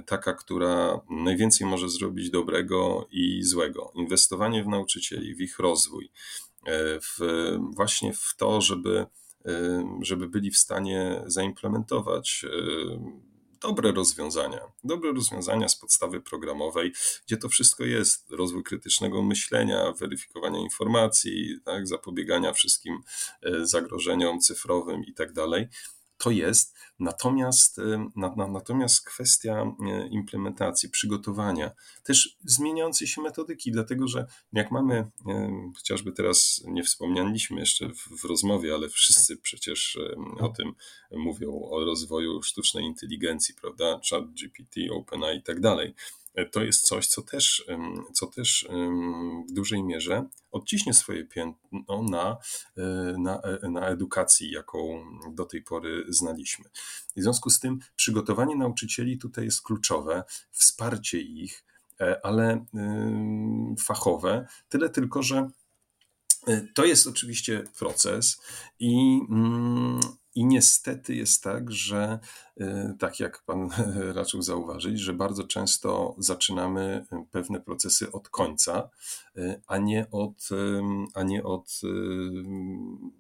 taka, 0.05 0.33
która 0.33 1.01
najwięcej 1.09 1.67
może 1.67 1.89
zrobić 1.89 2.29
dobrego 2.29 3.07
i 3.11 3.43
złego. 3.43 3.91
Inwestowanie 3.95 4.63
w 4.63 4.67
nauczycieli, 4.67 5.35
w 5.35 5.41
ich 5.41 5.59
rozwój, 5.59 6.11
w, 7.01 7.17
właśnie 7.75 8.13
w 8.13 8.35
to, 8.37 8.61
żeby, 8.61 9.05
żeby 10.01 10.29
byli 10.29 10.51
w 10.51 10.57
stanie 10.57 11.23
zaimplementować 11.25 12.45
dobre 13.63 13.91
rozwiązania, 13.91 14.60
dobre 14.84 15.12
rozwiązania 15.12 15.69
z 15.69 15.76
podstawy 15.76 16.21
programowej, 16.21 16.93
gdzie 17.28 17.38
to 17.38 17.49
wszystko 17.49 17.84
jest, 17.84 18.32
rozwój 18.32 18.63
krytycznego 18.63 19.23
myślenia, 19.23 19.91
weryfikowania 19.91 20.60
informacji, 20.60 21.58
tak, 21.65 21.88
zapobiegania 21.88 22.54
wszystkim 22.54 22.99
e, 23.41 23.65
zagrożeniom 23.65 24.39
cyfrowym 24.39 25.06
i 25.06 25.13
tak 25.13 25.34
dalej 25.34 25.67
to 26.23 26.31
jest. 26.31 26.73
Natomiast, 26.99 27.77
y, 27.77 27.99
na, 28.15 28.36
na, 28.36 28.47
natomiast 28.47 29.05
kwestia 29.05 29.63
y, 29.63 30.07
implementacji, 30.07 30.89
przygotowania, 30.89 31.71
też 32.03 32.38
zmieniającej 32.45 33.07
się 33.07 33.21
metodyki, 33.21 33.71
dlatego 33.71 34.07
że 34.07 34.25
jak 34.53 34.71
mamy, 34.71 34.99
y, 34.99 35.05
chociażby 35.75 36.12
teraz 36.12 36.62
nie 36.65 36.83
wspomnieliśmy 36.83 37.59
jeszcze 37.59 37.89
w, 37.89 38.21
w 38.21 38.25
rozmowie, 38.25 38.73
ale 38.73 38.89
wszyscy 38.89 39.38
przecież 39.38 39.97
o 40.39 40.49
tym 40.49 40.73
mówią, 41.12 41.62
o 41.71 41.86
rozwoju 41.86 42.43
sztucznej 42.43 42.86
inteligencji, 42.86 43.55
prawda? 43.62 43.99
Chat 44.09 44.23
GPT, 44.33 44.81
OpenAI 44.91 45.38
i 45.38 45.43
tak 45.43 45.59
dalej 45.59 45.93
to 46.52 46.63
jest 46.63 46.82
coś, 46.82 47.08
co 47.08 47.22
też, 47.22 47.65
co 48.13 48.28
też 48.28 48.67
w 49.50 49.54
dużej 49.54 49.84
mierze 49.84 50.26
odciśnie 50.54 50.93
swoje 50.93 51.26
piętno 51.26 52.04
na, 52.04 52.38
e, 52.78 53.15
na, 53.17 53.41
e, 53.41 53.69
na 53.69 53.88
edukacji, 53.88 54.52
jaką 54.52 55.06
do 55.32 55.46
tej 55.46 55.63
pory 55.63 56.06
znaliśmy. 56.08 56.65
w 57.15 57.22
związku 57.22 57.50
z 57.50 57.60
tym 57.60 57.80
przygotowanie 57.96 58.56
nauczycieli 58.56 59.17
tutaj 59.17 59.46
jest 59.46 59.62
kluczowe, 59.62 60.24
wsparcie 60.52 61.22
ich, 61.22 61.63
e, 62.02 62.26
ale 62.26 62.65
fachowe, 63.80 64.48
tyle 64.69 64.89
tylko, 64.89 65.24
że 65.24 65.50
to 66.75 66.86
jest 66.86 67.08
oczywiście 67.08 67.63
proces 67.79 68.41
i, 68.79 69.19
mm, 69.29 69.99
i 70.36 70.45
niestety 70.45 71.15
jest 71.15 71.43
tak, 71.43 71.71
że 71.71 72.19
y, 72.62 72.65
tak 72.99 73.19
jak 73.19 73.43
Pan 73.45 73.69
raczył 74.19 74.41
zauważyć, 74.41 74.99
że 74.99 75.13
bardzo 75.13 75.43
często 75.43 76.15
zaczynamy 76.17 77.06
y, 77.13 77.25
pewne 77.32 77.62
procesy 77.62 78.12
od 78.12 78.29
końca, 78.29 78.89
a 79.67 79.77
nie 79.77 80.08
od, 80.12 80.49
a 81.13 81.23
nie 81.23 81.43
od 81.43 81.82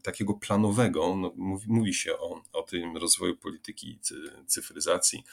takiego 0.03 0.33
planowego. 0.33 1.15
No, 1.15 1.33
mówi, 1.35 1.65
mówi 1.67 1.93
się 1.93 2.17
o, 2.17 2.41
o 2.53 2.61
tym 2.61 2.97
rozwoju 2.97 3.37
polityki 3.37 3.99
cyfryzacji 4.47 5.23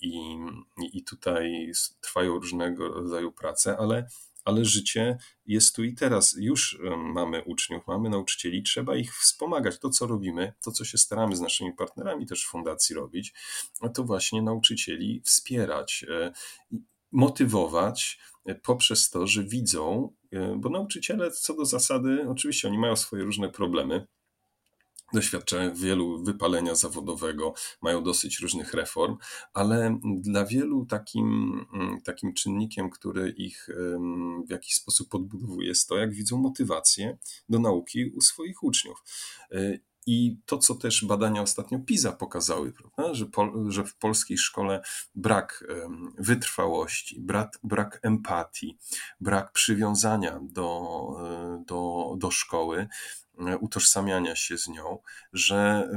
i, 0.00 0.38
i 0.92 1.04
tutaj 1.04 1.72
trwają 2.00 2.34
różnego 2.34 2.88
rodzaju 2.88 3.32
prace, 3.32 3.76
ale 3.76 4.08
ale 4.46 4.64
życie 4.64 5.18
jest 5.46 5.76
tu 5.76 5.84
i 5.84 5.94
teraz. 5.94 6.34
Już 6.38 6.78
mamy 6.96 7.44
uczniów, 7.44 7.86
mamy 7.86 8.10
nauczycieli, 8.10 8.62
trzeba 8.62 8.96
ich 8.96 9.16
wspomagać. 9.16 9.78
To, 9.78 9.90
co 9.90 10.06
robimy, 10.06 10.52
to, 10.64 10.72
co 10.72 10.84
się 10.84 10.98
staramy 10.98 11.36
z 11.36 11.40
naszymi 11.40 11.72
partnerami 11.72 12.26
też 12.26 12.44
w 12.44 12.48
fundacji 12.48 12.94
robić, 12.94 13.34
to 13.94 14.04
właśnie 14.04 14.42
nauczycieli 14.42 15.22
wspierać, 15.24 16.04
e, 16.08 16.32
motywować 17.12 18.18
e, 18.44 18.54
poprzez 18.54 19.10
to, 19.10 19.26
że 19.26 19.44
widzą, 19.44 20.14
e, 20.32 20.56
bo 20.56 20.70
nauczyciele 20.70 21.30
co 21.30 21.54
do 21.54 21.64
zasady, 21.64 22.26
oczywiście 22.28 22.68
oni 22.68 22.78
mają 22.78 22.96
swoje 22.96 23.22
różne 23.22 23.48
problemy, 23.48 24.06
doświadczają 25.16 25.74
wielu 25.74 26.24
wypalenia 26.24 26.74
zawodowego, 26.74 27.54
mają 27.82 28.02
dosyć 28.02 28.40
różnych 28.40 28.74
reform, 28.74 29.16
ale 29.54 29.98
dla 30.20 30.44
wielu 30.44 30.86
takim, 30.86 31.26
mm, 31.72 32.00
takim 32.00 32.34
czynnikiem, 32.34 32.90
który 32.90 33.30
ich 33.30 33.68
w 34.46 34.50
jakiś 34.50 34.74
sposób 34.74 35.08
podbudowuje, 35.08 35.68
jest 35.68 35.88
to, 35.88 35.96
jak 35.96 36.12
widzą 36.12 36.38
motywację 36.38 37.18
do 37.48 37.58
nauki 37.58 38.10
u 38.10 38.20
swoich 38.20 38.62
uczniów. 38.62 39.02
Y, 39.52 39.80
I 40.08 40.38
to, 40.46 40.58
co 40.58 40.74
też 40.74 41.04
badania 41.04 41.42
ostatnio 41.42 41.78
PISA 41.78 42.12
pokazały, 42.12 42.72
prawda? 42.72 43.14
Że, 43.14 43.26
że 43.68 43.84
w 43.84 43.96
polskiej 43.96 44.38
szkole 44.38 44.82
brak 45.14 45.64
wytrwałości, 46.18 47.20
brak, 47.20 47.58
brak 47.62 48.00
empatii, 48.02 48.78
brak 49.20 49.52
przywiązania 49.52 50.40
do, 50.42 50.70
y, 51.60 51.64
do, 51.64 52.14
do 52.18 52.30
szkoły 52.30 52.88
E, 52.88 53.25
utożsamiania 53.60 54.36
się 54.36 54.58
z 54.58 54.68
nią, 54.68 54.98
że 55.32 55.90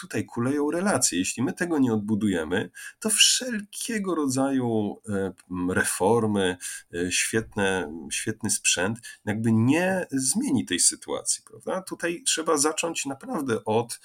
tutaj 0.00 0.24
kuleją 0.24 0.70
relacje. 0.70 1.18
Jeśli 1.18 1.42
my 1.42 1.52
tego 1.52 1.78
nie 1.78 1.92
odbudujemy, 1.92 2.70
to 2.98 3.10
wszelkiego 3.10 4.14
rodzaju 4.14 4.96
e, 5.08 5.32
reformy, 5.74 6.56
e, 6.94 7.12
świetne, 7.12 7.92
świetny 8.12 8.50
sprzęt 8.50 8.98
jakby 9.24 9.52
nie 9.52 10.06
zmieni 10.10 10.64
tej 10.64 10.80
sytuacji. 10.80 11.44
Prawda? 11.44 11.82
Tutaj 11.82 12.22
trzeba 12.26 12.56
zacząć 12.56 13.06
naprawdę 13.06 13.64
od, 13.64 14.00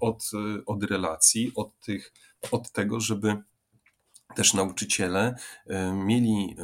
od, 0.00 0.30
od 0.66 0.84
relacji, 0.84 1.52
od, 1.54 1.80
tych, 1.80 2.12
od 2.50 2.72
tego, 2.72 3.00
żeby 3.00 3.42
też 4.34 4.54
nauczyciele 4.54 5.36
e, 5.66 5.92
mieli 5.92 6.56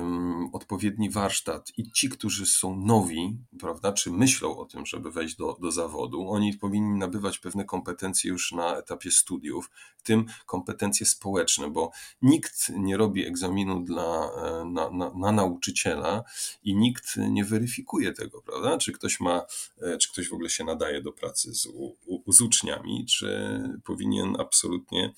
odpowiedni 0.53 1.11
warsztat. 1.11 1.73
I 1.77 1.93
ci, 1.93 2.09
którzy 2.09 2.47
są 2.47 2.77
nowi, 2.77 3.39
prawda, 3.61 3.93
czy 3.93 4.11
myślą 4.11 4.59
o 4.59 4.65
tym, 4.65 4.87
żeby 4.87 5.11
wejść 5.11 5.37
do, 5.37 5.57
do 5.61 5.73
zawodu, 5.73 6.29
oni 6.29 6.55
powinni 6.55 6.99
nabywać 6.99 7.39
pewne 7.39 7.65
kompetencje 7.65 8.31
już 8.31 8.53
na 8.53 8.77
etapie 8.77 9.11
studiów, 9.11 9.71
w 9.97 10.03
tym 10.03 10.27
kompetencje 10.47 11.07
społeczne, 11.07 11.71
bo 11.71 11.91
nikt 12.23 12.69
nie 12.69 12.97
robi 12.97 13.27
egzaminu 13.27 13.81
dla, 13.81 14.31
e, 14.37 14.65
na, 14.65 14.91
na, 14.91 15.13
na 15.15 15.33
nauczyciela 15.33 16.25
i 16.63 16.77
nikt 16.77 17.17
nie 17.17 17.45
weryfikuje 17.45 18.13
tego, 18.13 18.43
prawda, 18.43 18.79
czy 18.79 18.93
ktoś 18.93 19.21
ma, 19.21 19.47
e, 19.83 19.99
czy 19.99 20.13
ktoś 20.13 20.29
w 20.29 20.33
ogóle 20.33 20.51
się 20.51 20.65
nadaje 20.65 21.03
do 21.03 21.13
pracy 21.13 21.55
z, 21.55 21.67
u, 21.67 21.97
z 22.27 22.41
uczniami, 22.41 23.07
czy 23.07 23.61
powinien 23.85 24.37
absolutnie 24.41 25.13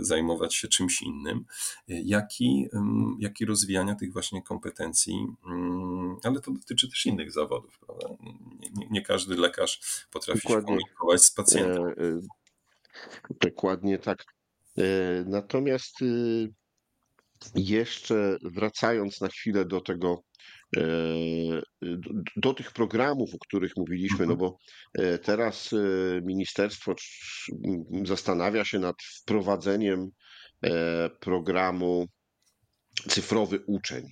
zajmować 0.00 0.54
się 0.54 0.68
czymś 0.68 1.02
innym 1.02 1.44
jak 1.88 2.40
i, 2.40 2.68
jak 3.18 3.40
i 3.40 3.44
rozwijania 3.44 3.94
tych 3.94 4.12
właśnie 4.12 4.42
kompetencji, 4.42 5.26
mm, 5.46 6.16
ale 6.22 6.40
to 6.40 6.50
dotyczy 6.50 6.88
też 6.88 7.06
innych 7.06 7.32
zawodów, 7.32 7.78
prawda? 7.86 8.08
Nie, 8.74 8.86
nie 8.90 9.02
każdy 9.02 9.36
lekarz 9.36 10.06
potrafi 10.10 10.40
Dokładnie. 10.42 10.60
się 10.60 10.66
komunikować 10.66 11.22
z 11.22 11.30
pacjentem. 11.30 11.86
E, 11.86 11.90
e, 11.90 12.20
dokładnie 13.40 13.98
tak. 13.98 14.24
E, 14.78 14.82
natomiast 15.26 16.02
y, 16.02 16.48
jeszcze 17.54 18.36
wracając 18.42 19.20
na 19.20 19.28
chwilę 19.28 19.64
do 19.64 19.80
tego, 19.80 20.22
do, 21.82 22.10
do, 22.36 22.54
tych 22.54 22.72
programów, 22.72 23.34
o 23.34 23.38
których 23.38 23.72
mówiliśmy, 23.76 24.26
no 24.26 24.32
mhm. 24.32 24.38
bo 24.38 24.56
teraz 25.22 25.70
ministerstwo 26.22 26.94
zastanawia 28.04 28.64
się 28.64 28.78
nad 28.78 28.96
wprowadzeniem 29.22 30.10
programu 31.20 32.06
Cyfrowy 33.08 33.60
Uczeń, 33.66 34.04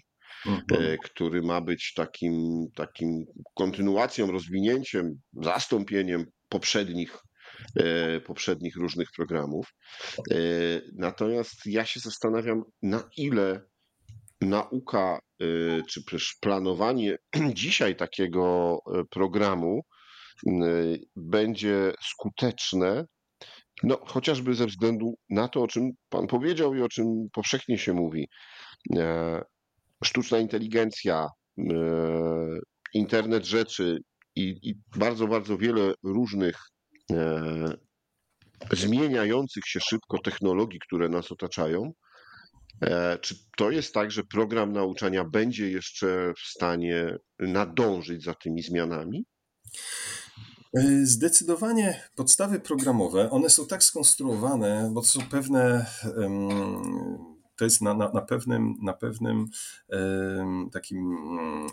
mhm. 0.47 0.65
E, 0.71 0.99
który 0.99 1.43
ma 1.43 1.61
być 1.61 1.93
takim, 1.97 2.67
takim 2.77 3.25
kontynuacją, 3.55 4.33
rozwinięciem, 4.33 5.21
zastąpieniem 5.33 6.25
poprzednich 6.49 7.19
poprzednich 8.27 8.77
różnych 8.77 9.09
programów. 9.17 9.75
Natomiast 10.95 11.67
ja 11.67 11.85
się 11.85 12.01
zastanawiam, 12.01 12.63
na 12.83 13.09
ile 13.17 13.61
nauka, 14.41 15.19
czy 15.89 16.05
też 16.05 16.37
planowanie 16.41 17.19
dzisiaj 17.55 17.97
takiego 17.97 18.79
programu 19.11 19.81
będzie 21.17 21.93
skuteczne, 22.03 23.05
no, 23.83 24.01
chociażby 24.07 24.55
ze 24.55 24.67
względu 24.67 25.15
na 25.31 25.49
to, 25.49 25.63
o 25.63 25.69
czym 25.69 25.91
Pan 26.09 26.27
powiedział 26.27 26.75
i 26.75 26.83
o 26.83 26.89
czym 26.89 27.07
powszechnie 27.33 27.79
się 27.79 27.93
mówi. 27.93 28.29
E, 28.97 29.43
sztuczna 30.05 30.39
inteligencja, 30.39 31.29
e, 31.59 31.65
internet 32.95 33.45
rzeczy 33.45 33.99
i, 34.37 34.59
i 34.63 34.75
bardzo, 34.97 35.27
bardzo 35.27 35.59
wiele 35.59 35.95
różnych 36.03 36.57
e, 37.13 37.77
zmieniających 38.73 39.63
się 39.67 39.81
szybko 39.81 40.19
technologii, 40.19 40.81
które 40.81 41.09
nas 41.09 41.33
otaczają. 41.33 41.93
Czy 43.21 43.35
to 43.57 43.71
jest 43.71 43.95
tak, 43.95 44.11
że 44.11 44.25
program 44.25 44.73
nauczania 44.73 45.25
będzie 45.25 45.71
jeszcze 45.71 46.33
w 46.37 46.49
stanie 46.49 47.17
nadążyć 47.39 48.25
za 48.25 48.35
tymi 48.35 48.63
zmianami? 48.63 49.25
E, 50.75 51.07
zdecydowanie 51.07 52.01
podstawy 52.17 52.61
programowe, 52.61 53.31
one 53.31 53.51
są 53.51 53.67
tak 53.67 53.85
skonstruowane, 53.85 54.91
bo 54.93 55.01
to 55.01 55.07
są 55.07 55.21
pewne 55.31 55.87
to 57.57 57.65
jest 57.65 57.83
na, 57.83 57.95
na, 57.95 58.11
na 58.13 58.21
pewnym, 58.21 58.75
na 58.83 58.93
pewnym 58.93 59.47
takim 60.73 61.17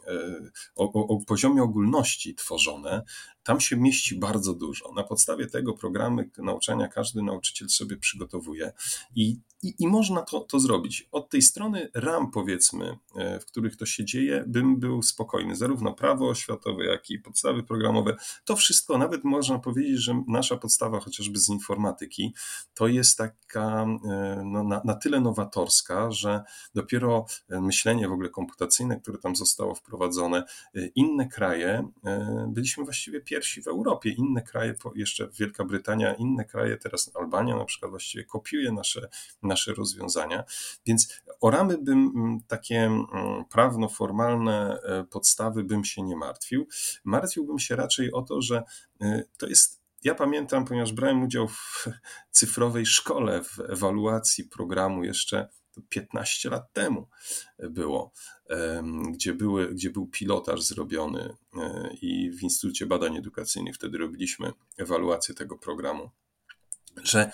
e, 0.08 0.52
o, 0.76 0.94
o, 0.94 1.26
poziomie 1.26 1.64
ogólności 1.64 2.36
tworzone. 2.36 3.04
Tam 3.44 3.60
się 3.60 3.78
mieści 3.78 4.16
bardzo 4.16 4.54
dużo. 4.54 4.92
Na 4.92 5.04
podstawie 5.04 5.48
tego 5.48 5.74
programy 5.74 6.30
nauczania 6.38 6.88
każdy 6.88 7.22
nauczyciel 7.22 7.70
sobie 7.70 7.98
przygotowuje 7.98 8.72
i, 9.16 9.40
i, 9.64 9.76
i 9.80 9.88
można 9.88 10.22
to, 10.22 10.40
to 10.40 10.60
zrobić. 10.60 11.08
Od 11.12 11.30
tej 11.30 11.42
strony 11.42 11.90
ram, 11.94 12.32
powiedzmy, 12.32 12.98
e, 13.16 13.40
w 13.40 13.46
których 13.46 13.78
to 13.78 13.86
się 13.86 14.06
dzieje, 14.06 14.44
bym 14.48 14.80
był 14.80 15.02
spokojny. 15.04 15.56
Zarówno 15.56 15.94
prawo 15.94 16.30
oświatowe, 16.30 16.86
jak 16.86 17.10
i 17.10 17.20
podstawy 17.20 17.64
programowe. 17.64 18.16
To 18.46 18.56
wszystko, 18.56 18.98
nawet 18.98 19.24
można 19.24 19.60
powiedzieć, 19.60 19.98
że 19.98 20.24
nasza 20.28 20.58
podstawa, 20.58 21.00
chociażby 21.00 21.40
z 21.40 21.50
informatyki, 21.50 22.34
to 22.74 22.88
jest 22.88 23.18
taka 23.18 23.86
e, 24.06 24.42
no, 24.46 24.64
na, 24.64 24.82
na 24.86 24.94
tyle 24.94 25.22
nowatorska, 25.22 26.12
że 26.12 26.44
dopiero 26.76 27.26
myślenie 27.50 28.08
w 28.08 28.12
ogóle 28.12 28.30
komputacyjne, 28.30 29.00
które 29.00 29.18
tam 29.18 29.36
zostało 29.36 29.76
wprowadzone, 29.76 30.44
e, 30.76 30.88
inne 30.96 31.28
kraje, 31.28 31.88
byliśmy 32.48 32.84
właściwie 32.84 33.22
pierwsi 33.22 33.32
w 33.64 33.68
Europie. 33.68 34.10
Inne 34.10 34.42
kraje, 34.42 34.76
jeszcze 34.96 35.30
Wielka 35.40 35.66
Brytania, 35.66 36.14
inne 36.14 36.46
kraje, 36.46 36.78
teraz 36.78 37.12
Albania 37.16 37.56
na 37.56 37.66
przykład 37.66 37.92
właściwie 37.92 38.24
kopiuje 38.24 38.72
nasze, 38.72 39.10
nasze 39.44 39.74
rozwiązania. 39.74 40.44
Więc 40.86 41.22
o 41.42 41.52
ramy 41.52 41.78
bym 41.78 42.12
mm, 42.16 42.40
takie 42.48 42.80
mm, 42.80 43.10
prawno-formalne 43.50 44.80
e, 44.84 45.04
podstawy 45.04 45.64
bym 45.64 45.86
się 45.86 46.02
nie 46.02 46.16
martwił. 46.16 46.68
Martwiłbym 47.04 47.60
się 47.60 47.76
raczej 47.76 48.12
o 48.12 48.22
to, 48.22 48.42
że 48.42 48.64
e, 49.02 49.24
to 49.38 49.48
jest 49.48 49.82
ja 50.04 50.16
pamiętam, 50.16 50.66
ponieważ 50.66 50.94
brałem 50.94 51.24
udział 51.24 51.48
w 51.48 51.86
cyfrowej 52.32 52.86
szkole, 52.86 53.44
w 53.44 53.60
ewaluacji 53.60 54.44
programu 54.44 55.04
jeszcze 55.04 55.48
15 55.90 56.50
lat 56.50 56.74
temu 56.74 57.08
było, 57.60 58.14
gdzie, 59.12 59.34
były, 59.34 59.74
gdzie 59.74 59.90
był 59.90 60.08
pilotaż 60.08 60.62
zrobiony 60.62 61.36
e, 61.58 61.90
i 62.02 62.32
w 62.32 62.44
Instytucie 62.44 62.86
Badań 62.86 63.18
Edukacyjnych 63.18 63.76
wtedy 63.76 63.98
robiliśmy 63.98 64.52
ewaluację 64.78 65.36
tego 65.36 65.58
programu, 65.58 66.10
że 67.04 67.32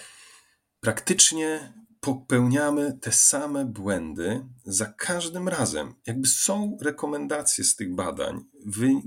praktycznie 0.79 1.73
popełniamy 1.99 2.97
te 3.01 3.11
same 3.11 3.65
błędy 3.65 4.45
za 4.65 4.85
każdym 4.85 5.47
razem. 5.47 5.93
Jakby 6.05 6.27
są 6.27 6.77
rekomendacje 6.81 7.63
z 7.63 7.75
tych 7.75 7.95
badań, 7.95 8.45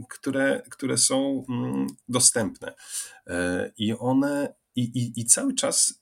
które, 0.08 0.62
które 0.70 0.98
są 0.98 1.44
mm, 1.48 1.86
dostępne 2.08 2.74
e, 3.26 3.72
i 3.76 3.92
one 3.92 4.54
i, 4.76 4.82
i, 4.82 5.20
i 5.20 5.24
cały 5.24 5.54
czas 5.54 5.99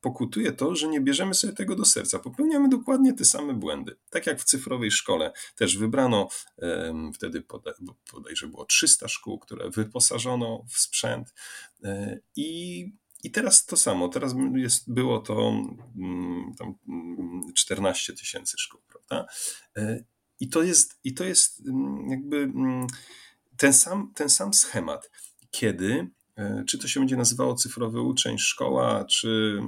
pokutuje 0.00 0.52
to, 0.52 0.76
że 0.76 0.88
nie 0.88 1.00
bierzemy 1.00 1.34
sobie 1.34 1.52
tego 1.52 1.76
do 1.76 1.84
serca. 1.84 2.18
Popełniamy 2.18 2.68
dokładnie 2.68 3.14
te 3.14 3.24
same 3.24 3.54
błędy. 3.54 3.96
Tak 4.10 4.26
jak 4.26 4.40
w 4.40 4.44
cyfrowej 4.44 4.90
szkole 4.90 5.32
też 5.56 5.78
wybrano, 5.78 6.28
wtedy 7.14 7.42
podejrzewam 8.12 8.52
było 8.52 8.64
300 8.64 9.08
szkół, 9.08 9.38
które 9.38 9.70
wyposażono 9.70 10.64
w 10.68 10.78
sprzęt 10.78 11.34
e, 11.84 12.20
i 12.36 12.92
i 13.24 13.30
teraz 13.30 13.66
to 13.66 13.76
samo. 13.76 14.08
Teraz 14.08 14.34
jest, 14.54 14.92
było 14.92 15.18
to 15.18 15.52
mm, 15.96 16.52
tam 16.58 16.74
14 17.54 18.12
mm, 18.12 18.18
tysięcy 18.18 18.56
szkół, 18.58 18.80
prawda? 18.88 19.32
E, 19.76 20.04
I 20.40 20.48
to 20.48 20.62
jest, 20.62 21.00
i 21.04 21.14
to 21.14 21.24
jest 21.24 21.62
jakby 22.08 22.52
ten 23.56 23.72
sam, 23.72 24.12
ten 24.14 24.30
sam 24.30 24.54
schemat, 24.54 25.10
kiedy 25.50 26.10
czy 26.66 26.78
to 26.78 26.88
się 26.88 27.00
będzie 27.00 27.16
nazywało 27.16 27.54
cyfrowy 27.54 28.00
uczeń, 28.00 28.38
szkoła, 28.38 29.04
czy, 29.04 29.60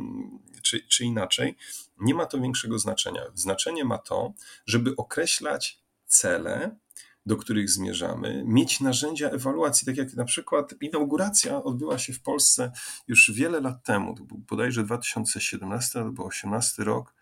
czy, 0.63 0.87
czy 0.89 1.05
inaczej, 1.05 1.57
nie 1.99 2.15
ma 2.15 2.27
to 2.27 2.41
większego 2.41 2.79
znaczenia. 2.79 3.23
Znaczenie 3.35 3.85
ma 3.85 3.99
to, 3.99 4.33
żeby 4.67 4.97
określać 4.97 5.83
cele, 6.07 6.77
do 7.27 7.37
których 7.37 7.71
zmierzamy, 7.71 8.45
mieć 8.47 8.81
narzędzia 8.81 9.31
ewaluacji, 9.31 9.87
tak 9.87 9.97
jak 9.97 10.15
na 10.15 10.25
przykład 10.25 10.75
inauguracja 10.81 11.63
odbyła 11.63 11.99
się 11.99 12.13
w 12.13 12.23
Polsce 12.23 12.73
już 13.09 13.33
wiele 13.35 13.61
lat 13.61 13.85
temu, 13.85 14.15
to 14.15 14.25
był 14.25 14.39
bodajże 14.39 14.83
2017 14.85 15.99
albo 15.99 16.13
2018 16.13 16.85
rok, 16.85 17.15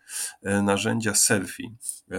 e, 0.43 0.61
narzędzia 0.61 1.15
selfie. 1.15 1.75
E, 2.11 2.17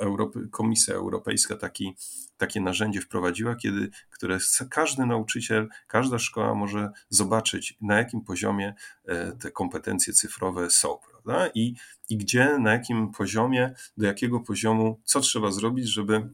Europy, 0.00 0.48
Komisja 0.50 0.94
Europejska 0.94 1.56
taki, 1.56 1.96
takie 2.36 2.60
narzędzie 2.60 3.00
wprowadziła, 3.00 3.56
kiedy, 3.56 3.90
które 4.10 4.38
każdy 4.70 5.06
nauczyciel, 5.06 5.68
każda 5.86 6.18
szkoła 6.18 6.54
może 6.54 6.90
zobaczyć, 7.08 7.76
na 7.80 7.98
jakim 7.98 8.20
poziomie 8.20 8.74
e, 9.04 9.32
te 9.32 9.50
kompetencje 9.50 10.12
cyfrowe 10.12 10.70
są. 10.70 10.98
Prawda? 11.10 11.50
I, 11.54 11.74
I 12.08 12.16
gdzie, 12.16 12.58
na 12.58 12.72
jakim 12.72 13.12
poziomie, 13.12 13.74
do 13.96 14.06
jakiego 14.06 14.40
poziomu, 14.40 15.00
co 15.04 15.20
trzeba 15.20 15.50
zrobić, 15.50 15.88
żeby 15.88 16.28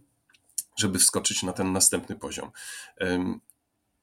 żeby 0.76 0.98
wskoczyć 0.98 1.42
na 1.42 1.52
ten 1.52 1.72
następny 1.72 2.16
poziom. 2.16 2.50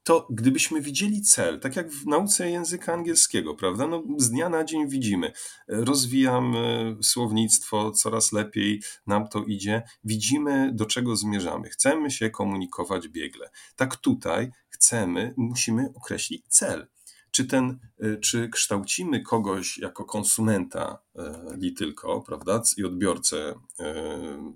To 0.08 0.26
gdybyśmy 0.30 0.80
widzieli 0.80 1.22
cel, 1.22 1.60
tak 1.60 1.76
jak 1.76 1.90
w 1.90 2.06
nauce 2.06 2.50
języka 2.50 2.92
angielskiego, 2.92 3.54
prawda? 3.54 3.86
No, 3.86 4.02
z 4.18 4.30
dnia 4.30 4.48
na 4.48 4.64
dzień 4.64 4.88
widzimy, 4.88 5.32
rozwijam 5.68 6.54
słownictwo 7.02 7.90
coraz 7.90 8.32
lepiej, 8.32 8.82
nam 9.06 9.28
to 9.28 9.44
idzie, 9.44 9.82
widzimy 10.04 10.70
do 10.74 10.86
czego 10.86 11.16
zmierzamy, 11.16 11.68
chcemy 11.68 12.10
się 12.10 12.30
komunikować 12.30 13.08
biegle. 13.08 13.50
Tak 13.76 13.96
tutaj 13.96 14.50
chcemy, 14.68 15.34
musimy 15.36 15.88
określić 15.94 16.44
cel. 16.48 16.88
Czy, 17.30 17.44
ten, 17.44 17.78
e, 18.00 18.16
czy 18.16 18.48
kształcimy 18.48 19.22
kogoś 19.22 19.78
jako 19.78 20.04
konsumenta 20.04 20.98
e, 21.16 21.56
li 21.56 21.74
tylko, 21.74 22.20
prawda, 22.20 22.62
i 22.76 22.84
odbiorcę 22.84 23.54
e, 23.80 24.52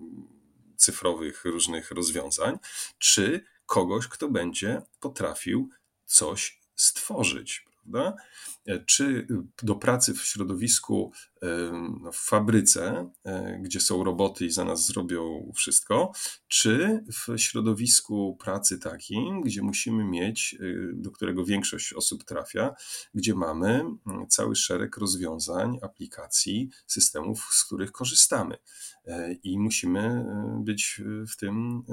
cyfrowych 0.76 1.44
różnych 1.44 1.90
rozwiązań, 1.90 2.58
czy 2.98 3.44
kogoś, 3.72 4.08
kto 4.08 4.28
będzie 4.28 4.82
potrafił 5.00 5.68
coś 6.04 6.60
stworzyć. 6.74 7.64
Prawda? 7.82 8.16
E, 8.66 8.84
czy 8.84 9.26
do 9.62 9.74
pracy 9.74 10.14
w 10.14 10.22
środowisku, 10.22 11.12
w 12.12 12.16
fabryce, 12.16 13.10
e, 13.24 13.58
gdzie 13.62 13.80
są 13.80 14.04
roboty 14.04 14.46
i 14.46 14.50
za 14.50 14.64
nas 14.64 14.86
zrobią 14.86 15.52
wszystko, 15.54 16.12
czy 16.48 17.04
w 17.06 17.38
środowisku 17.38 18.36
pracy 18.40 18.78
takim, 18.78 19.40
gdzie 19.40 19.62
musimy 19.62 20.04
mieć, 20.04 20.54
e, 20.54 20.58
do 20.94 21.10
którego 21.10 21.44
większość 21.44 21.92
osób 21.92 22.24
trafia, 22.24 22.74
gdzie 23.14 23.34
mamy 23.34 23.84
cały 24.28 24.56
szereg 24.56 24.96
rozwiązań, 24.96 25.78
aplikacji, 25.82 26.70
systemów, 26.86 27.48
z 27.50 27.64
których 27.64 27.92
korzystamy. 27.92 28.56
I 29.42 29.58
musimy 29.58 30.24
być 30.64 31.00
w 31.32 31.36
tym 31.36 31.84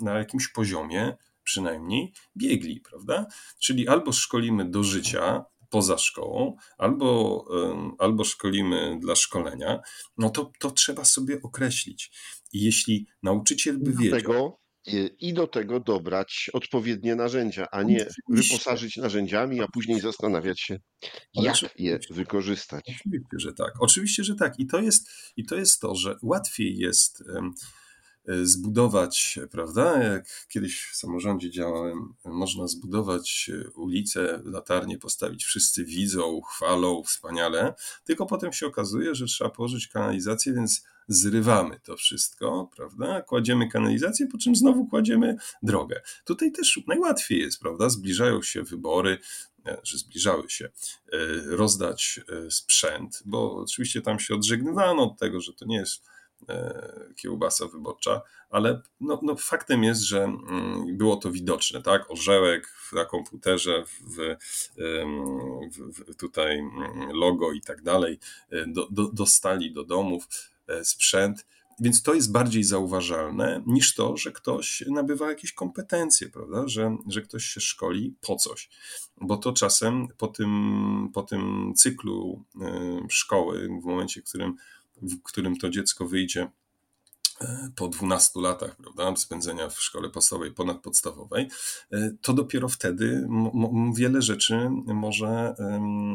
na 0.00 0.18
jakimś 0.18 0.48
poziomie 0.48 1.16
przynajmniej 1.44 2.12
biegli, 2.36 2.80
prawda? 2.80 3.26
Czyli 3.58 3.88
albo 3.88 4.12
szkolimy 4.12 4.70
do 4.70 4.84
życia, 4.84 5.44
poza 5.70 5.98
szkołą, 5.98 6.56
albo, 6.78 7.44
albo 7.98 8.24
szkolimy 8.24 8.98
dla 9.00 9.16
szkolenia, 9.16 9.80
no 10.18 10.30
to, 10.30 10.52
to 10.58 10.70
trzeba 10.70 11.04
sobie 11.04 11.42
określić. 11.42 12.10
I 12.52 12.64
jeśli 12.64 13.06
nauczyciel 13.22 13.78
by 13.78 13.92
wiedział. 13.92 14.20
Tego, 14.20 14.58
I 15.18 15.34
do 15.34 15.46
tego 15.46 15.80
dobrać 15.80 16.50
odpowiednie 16.52 17.14
narzędzia, 17.14 17.66
a 17.70 17.82
nie 17.82 18.06
wyposażyć 18.28 18.96
narzędziami, 18.96 19.60
a 19.60 19.68
później 19.68 20.00
zastanawiać 20.00 20.60
się, 20.60 20.80
jak 21.34 21.56
je 21.78 21.98
wykorzystać. 22.10 22.84
Oczywiście, 22.88 23.38
że 23.38 23.52
tak. 23.52 23.72
Oczywiście, 23.80 24.24
że 24.24 24.34
tak. 24.34 24.58
I 24.58 24.66
to 24.66 24.80
jest, 24.80 25.10
i 25.36 25.44
to, 25.44 25.56
jest 25.56 25.80
to, 25.80 25.94
że 25.94 26.16
łatwiej 26.22 26.76
jest 26.76 27.24
zbudować, 28.42 29.38
prawda? 29.50 30.02
Jak 30.02 30.46
kiedyś 30.48 30.88
w 30.92 30.96
samorządzie 30.96 31.50
działałem, 31.50 32.14
można 32.24 32.66
zbudować 32.66 33.50
ulicę, 33.74 34.42
latarnię 34.44 34.98
postawić, 34.98 35.44
wszyscy 35.44 35.84
widzą, 35.84 36.40
chwalą, 36.40 37.02
wspaniale, 37.02 37.74
tylko 38.04 38.26
potem 38.26 38.52
się 38.52 38.66
okazuje, 38.66 39.14
że 39.14 39.26
trzeba 39.26 39.50
położyć 39.50 39.88
kanalizację, 39.88 40.54
więc 40.54 40.82
zrywamy 41.08 41.80
to 41.80 41.96
wszystko, 41.96 42.70
prawda? 42.76 43.22
Kładziemy 43.22 43.68
kanalizację, 43.68 44.26
po 44.26 44.38
czym 44.38 44.56
znowu 44.56 44.86
kładziemy 44.86 45.36
drogę. 45.62 46.02
Tutaj 46.24 46.52
też 46.52 46.80
najłatwiej 46.86 47.40
jest, 47.40 47.60
prawda? 47.60 47.88
Zbliżają 47.88 48.42
się 48.42 48.62
wybory, 48.62 49.18
e, 49.66 49.80
że 49.82 49.98
zbliżały 49.98 50.50
się, 50.50 50.64
e, 50.64 50.70
rozdać 51.56 52.20
e, 52.28 52.50
sprzęt, 52.50 53.22
bo 53.24 53.56
oczywiście 53.56 54.02
tam 54.02 54.18
się 54.18 54.34
odżegnywano 54.34 55.02
od 55.02 55.18
tego, 55.18 55.40
że 55.40 55.52
to 55.52 55.64
nie 55.64 55.76
jest 55.76 56.02
kiełbasa 57.16 57.66
wyborcza, 57.66 58.22
ale 58.50 58.82
no, 59.00 59.20
no 59.22 59.36
faktem 59.36 59.84
jest, 59.84 60.00
że 60.00 60.24
mm, 60.24 60.96
było 60.96 61.16
to 61.16 61.30
widoczne, 61.30 61.82
tak? 61.82 62.10
Orzełek 62.10 62.68
na 62.92 63.04
komputerze, 63.04 63.84
w, 63.84 64.36
w, 65.76 65.76
w 65.76 66.16
tutaj 66.16 66.58
mm, 66.58 67.10
logo 67.12 67.52
i 67.52 67.60
tak 67.60 67.82
dalej, 67.82 68.18
do, 68.66 68.88
do, 68.90 69.12
dostali 69.12 69.72
do 69.72 69.84
domów 69.84 70.28
E, 70.68 70.84
sprzęt. 70.84 71.46
Więc 71.80 72.02
to 72.02 72.14
jest 72.14 72.32
bardziej 72.32 72.64
zauważalne 72.64 73.62
niż 73.66 73.94
to, 73.94 74.16
że 74.16 74.32
ktoś 74.32 74.84
nabywa 74.86 75.28
jakieś 75.28 75.52
kompetencje, 75.52 76.28
prawda? 76.28 76.68
Że, 76.68 76.96
że 77.08 77.22
ktoś 77.22 77.44
się 77.44 77.60
szkoli 77.60 78.14
po 78.20 78.36
coś. 78.36 78.70
Bo 79.20 79.36
to 79.36 79.52
czasem 79.52 80.08
po 80.18 80.26
tym, 80.26 81.10
po 81.14 81.22
tym 81.22 81.72
cyklu 81.76 82.44
e, 82.60 83.00
szkoły, 83.08 83.68
w 83.82 83.84
momencie, 83.84 84.20
w 84.20 84.24
którym, 84.24 84.56
w 85.02 85.22
którym 85.22 85.56
to 85.56 85.70
dziecko 85.70 86.06
wyjdzie 86.06 86.50
e, 87.40 87.70
po 87.76 87.88
12 87.88 88.40
latach 88.40 88.76
prawda, 88.76 89.16
spędzenia 89.16 89.68
w 89.68 89.80
szkole 89.80 90.10
podstawowej, 90.10 90.52
ponadpodstawowej, 90.52 91.48
to 92.20 92.32
dopiero 92.32 92.68
wtedy 92.68 93.28
wiele 93.94 94.22
rzeczy 94.22 94.68
może, 94.86 95.54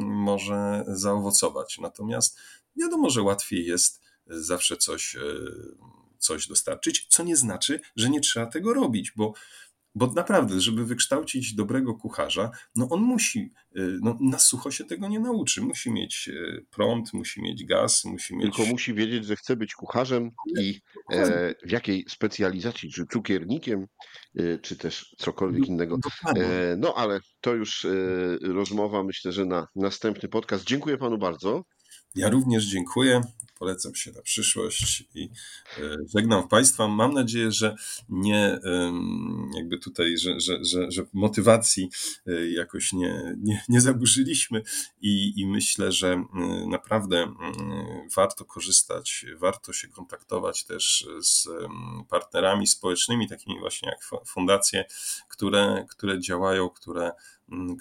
może 0.03 0.85
zaowocować. 0.87 1.77
Natomiast 1.81 2.37
wiadomo, 2.75 3.09
że 3.09 3.21
łatwiej 3.21 3.65
jest 3.65 4.01
zawsze 4.27 4.77
coś, 4.77 5.15
e, 5.15 5.19
coś 6.17 6.47
dostarczyć, 6.47 7.07
co 7.09 7.23
nie 7.23 7.35
znaczy, 7.35 7.79
że 7.95 8.09
nie 8.09 8.21
trzeba 8.21 8.45
tego 8.45 8.73
robić, 8.73 9.11
bo 9.15 9.33
bo 9.95 10.07
naprawdę, 10.07 10.61
żeby 10.61 10.85
wykształcić 10.85 11.55
dobrego 11.55 11.95
kucharza, 11.95 12.51
no 12.75 12.87
on 12.89 13.01
musi, 13.01 13.53
e, 13.75 13.81
no 14.01 14.17
na 14.21 14.39
sucho 14.39 14.71
się 14.71 14.83
tego 14.85 15.07
nie 15.07 15.19
nauczy. 15.19 15.61
Musi 15.61 15.91
mieć 15.91 16.29
e, 16.29 16.61
prąd, 16.69 17.13
musi 17.13 17.41
mieć 17.41 17.65
gaz, 17.65 18.05
musi 18.05 18.35
mieć... 18.35 18.55
Tylko 18.55 18.71
musi 18.71 18.93
wiedzieć, 18.93 19.25
że 19.25 19.35
chce 19.35 19.55
być 19.55 19.73
kucharzem 19.73 20.31
i 20.59 20.81
e, 21.11 21.55
w 21.65 21.71
jakiej 21.71 22.05
specjalizacji, 22.09 22.91
czy 22.91 23.05
cukiernikiem, 23.05 23.87
e, 24.35 24.57
czy 24.57 24.77
też 24.77 25.15
cokolwiek 25.17 25.67
innego. 25.67 25.97
E, 26.35 26.75
no 26.77 26.93
ale 26.95 27.19
to 27.41 27.53
już 27.53 27.87
rozmowa, 28.41 29.03
myślę, 29.03 29.31
że 29.31 29.45
na 29.45 29.67
następny 29.75 30.29
podcast. 30.29 30.63
Dziękuję 30.63 30.97
panu 30.97 31.17
bardzo. 31.17 31.63
Ja 32.15 32.29
również 32.29 32.65
dziękuję 32.65 33.21
polecam 33.61 33.95
się 33.95 34.11
na 34.11 34.21
przyszłość 34.21 35.03
i 35.15 35.29
e, 35.77 35.97
żegnam 36.15 36.47
Państwa. 36.47 36.87
Mam 36.87 37.13
nadzieję, 37.13 37.51
że 37.51 37.75
nie 38.09 38.59
jakby 39.55 39.77
tutaj, 39.77 40.17
że, 40.17 40.39
że, 40.39 40.65
że, 40.65 40.91
że 40.91 41.05
motywacji 41.13 41.89
e, 42.27 42.51
jakoś 42.51 42.93
nie, 42.93 43.35
nie, 43.37 43.63
nie 43.69 43.81
zaburzyliśmy 43.81 44.63
i, 45.01 45.33
i 45.41 45.47
myślę, 45.47 45.91
że 45.91 46.23
naprawdę 46.67 47.33
warto 48.15 48.45
korzystać, 48.45 49.25
warto 49.37 49.73
się 49.73 49.87
kontaktować 49.87 50.63
też 50.63 51.07
z 51.21 51.47
partnerami 52.09 52.67
społecznymi, 52.67 53.29
takimi 53.29 53.59
właśnie 53.59 53.89
jak 53.89 54.27
fundacje, 54.27 54.85
które, 55.27 55.85
które 55.89 56.19
działają, 56.19 56.69
które 56.69 57.11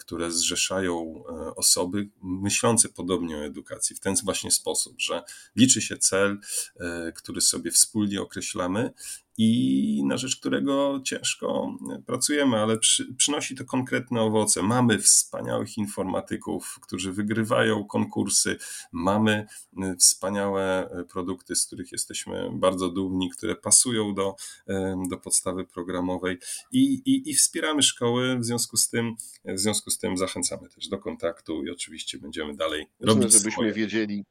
które 0.00 0.32
zrzeszają 0.32 1.24
e, 1.28 1.54
osoby 1.54 2.08
myślące 2.22 2.88
podobnie 2.88 3.36
o 3.36 3.44
edukacji 3.44 3.96
w 3.96 4.00
ten 4.00 4.14
właśnie 4.24 4.50
sposób, 4.50 5.00
że 5.00 5.22
liczy 5.56 5.82
się 5.82 5.98
cel, 5.98 6.38
e, 6.80 7.12
który 7.12 7.40
sobie 7.40 7.70
wspólnie 7.70 8.22
określamy 8.22 8.92
i 9.38 10.02
na 10.04 10.16
rzecz 10.16 10.36
którego 10.36 11.00
ciężko 11.04 11.76
pracujemy, 12.06 12.56
ale 12.56 12.78
przy, 12.78 13.14
przynosi 13.14 13.56
to 13.56 13.64
konkretne 13.64 14.20
owoce. 14.22 14.62
Mamy 14.62 14.98
wspaniałych 14.98 15.78
informatyków, 15.78 16.78
którzy 16.82 17.12
wygrywają 17.12 17.84
konkursy, 17.84 18.58
mamy 18.92 19.46
y, 19.84 19.96
wspaniałe 19.96 20.90
y, 21.00 21.04
produkty, 21.04 21.56
z 21.56 21.66
których 21.66 21.92
jesteśmy 21.92 22.50
bardzo 22.52 22.88
dumni, 22.88 23.30
które 23.30 23.56
pasują 23.56 24.14
do, 24.14 24.36
y, 24.70 24.74
do 25.10 25.16
podstawy 25.16 25.64
programowej 25.64 26.38
i, 26.72 27.02
i, 27.04 27.30
i 27.30 27.34
wspieramy 27.34 27.82
szkoły. 27.82 28.38
W 28.38 28.44
związku 28.44 28.76
z 28.76 28.88
tym, 28.88 29.14
w 29.44 29.58
związku 29.58 29.90
z 29.90 29.98
tym 29.98 30.16
zachęcamy 30.16 30.68
też 30.68 30.88
do 30.88 30.98
kontaktu 30.98 31.64
i 31.64 31.70
oczywiście 31.70 32.18
będziemy 32.18 32.56
dalej 32.56 32.86
Ważne, 33.00 33.14
robić. 33.14 33.32
Żebyśmy 33.32 33.52
swoje. 33.52 33.72
wiedzieli, 33.72 34.24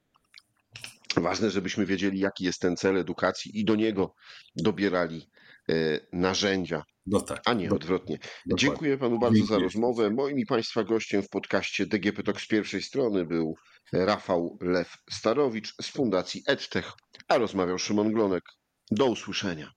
Ważne, 1.18 1.50
żebyśmy 1.50 1.86
wiedzieli, 1.86 2.20
jaki 2.20 2.44
jest 2.44 2.62
ten 2.62 2.76
cel 2.76 2.98
edukacji 2.98 3.60
i 3.60 3.66
do 3.66 3.76
niego 3.76 4.14
dobierali 4.56 5.30
e, 5.70 5.74
narzędzia, 6.14 6.84
no 7.06 7.22
tak, 7.22 7.42
a 7.46 7.54
nie 7.54 7.70
odwrotnie. 7.70 8.18
Dokładnie. 8.18 8.56
Dziękuję 8.58 8.98
panu 8.98 9.20
bardzo 9.20 9.38
Dziękuję. 9.38 9.60
za 9.60 9.64
rozmowę. 9.64 10.10
Moim 10.10 10.40
i 10.40 10.46
państwa 10.46 10.84
gościem 10.84 11.24
w 11.24 11.30
podcaście 11.30 11.86
DGP 11.86 12.24
Talk 12.24 12.42
z 12.42 12.48
pierwszej 12.48 12.82
strony 12.82 13.26
był 13.26 13.56
Rafał 13.94 14.58
Lew 14.62 14.98
Starowicz 15.12 15.74
z 15.82 15.88
Fundacji 15.88 16.44
EdTech, 16.48 16.92
a 17.28 17.38
rozmawiał 17.38 17.80
Szymon 17.80 18.14
Glonek. 18.14 18.44
Do 18.92 19.06
usłyszenia. 19.06 19.72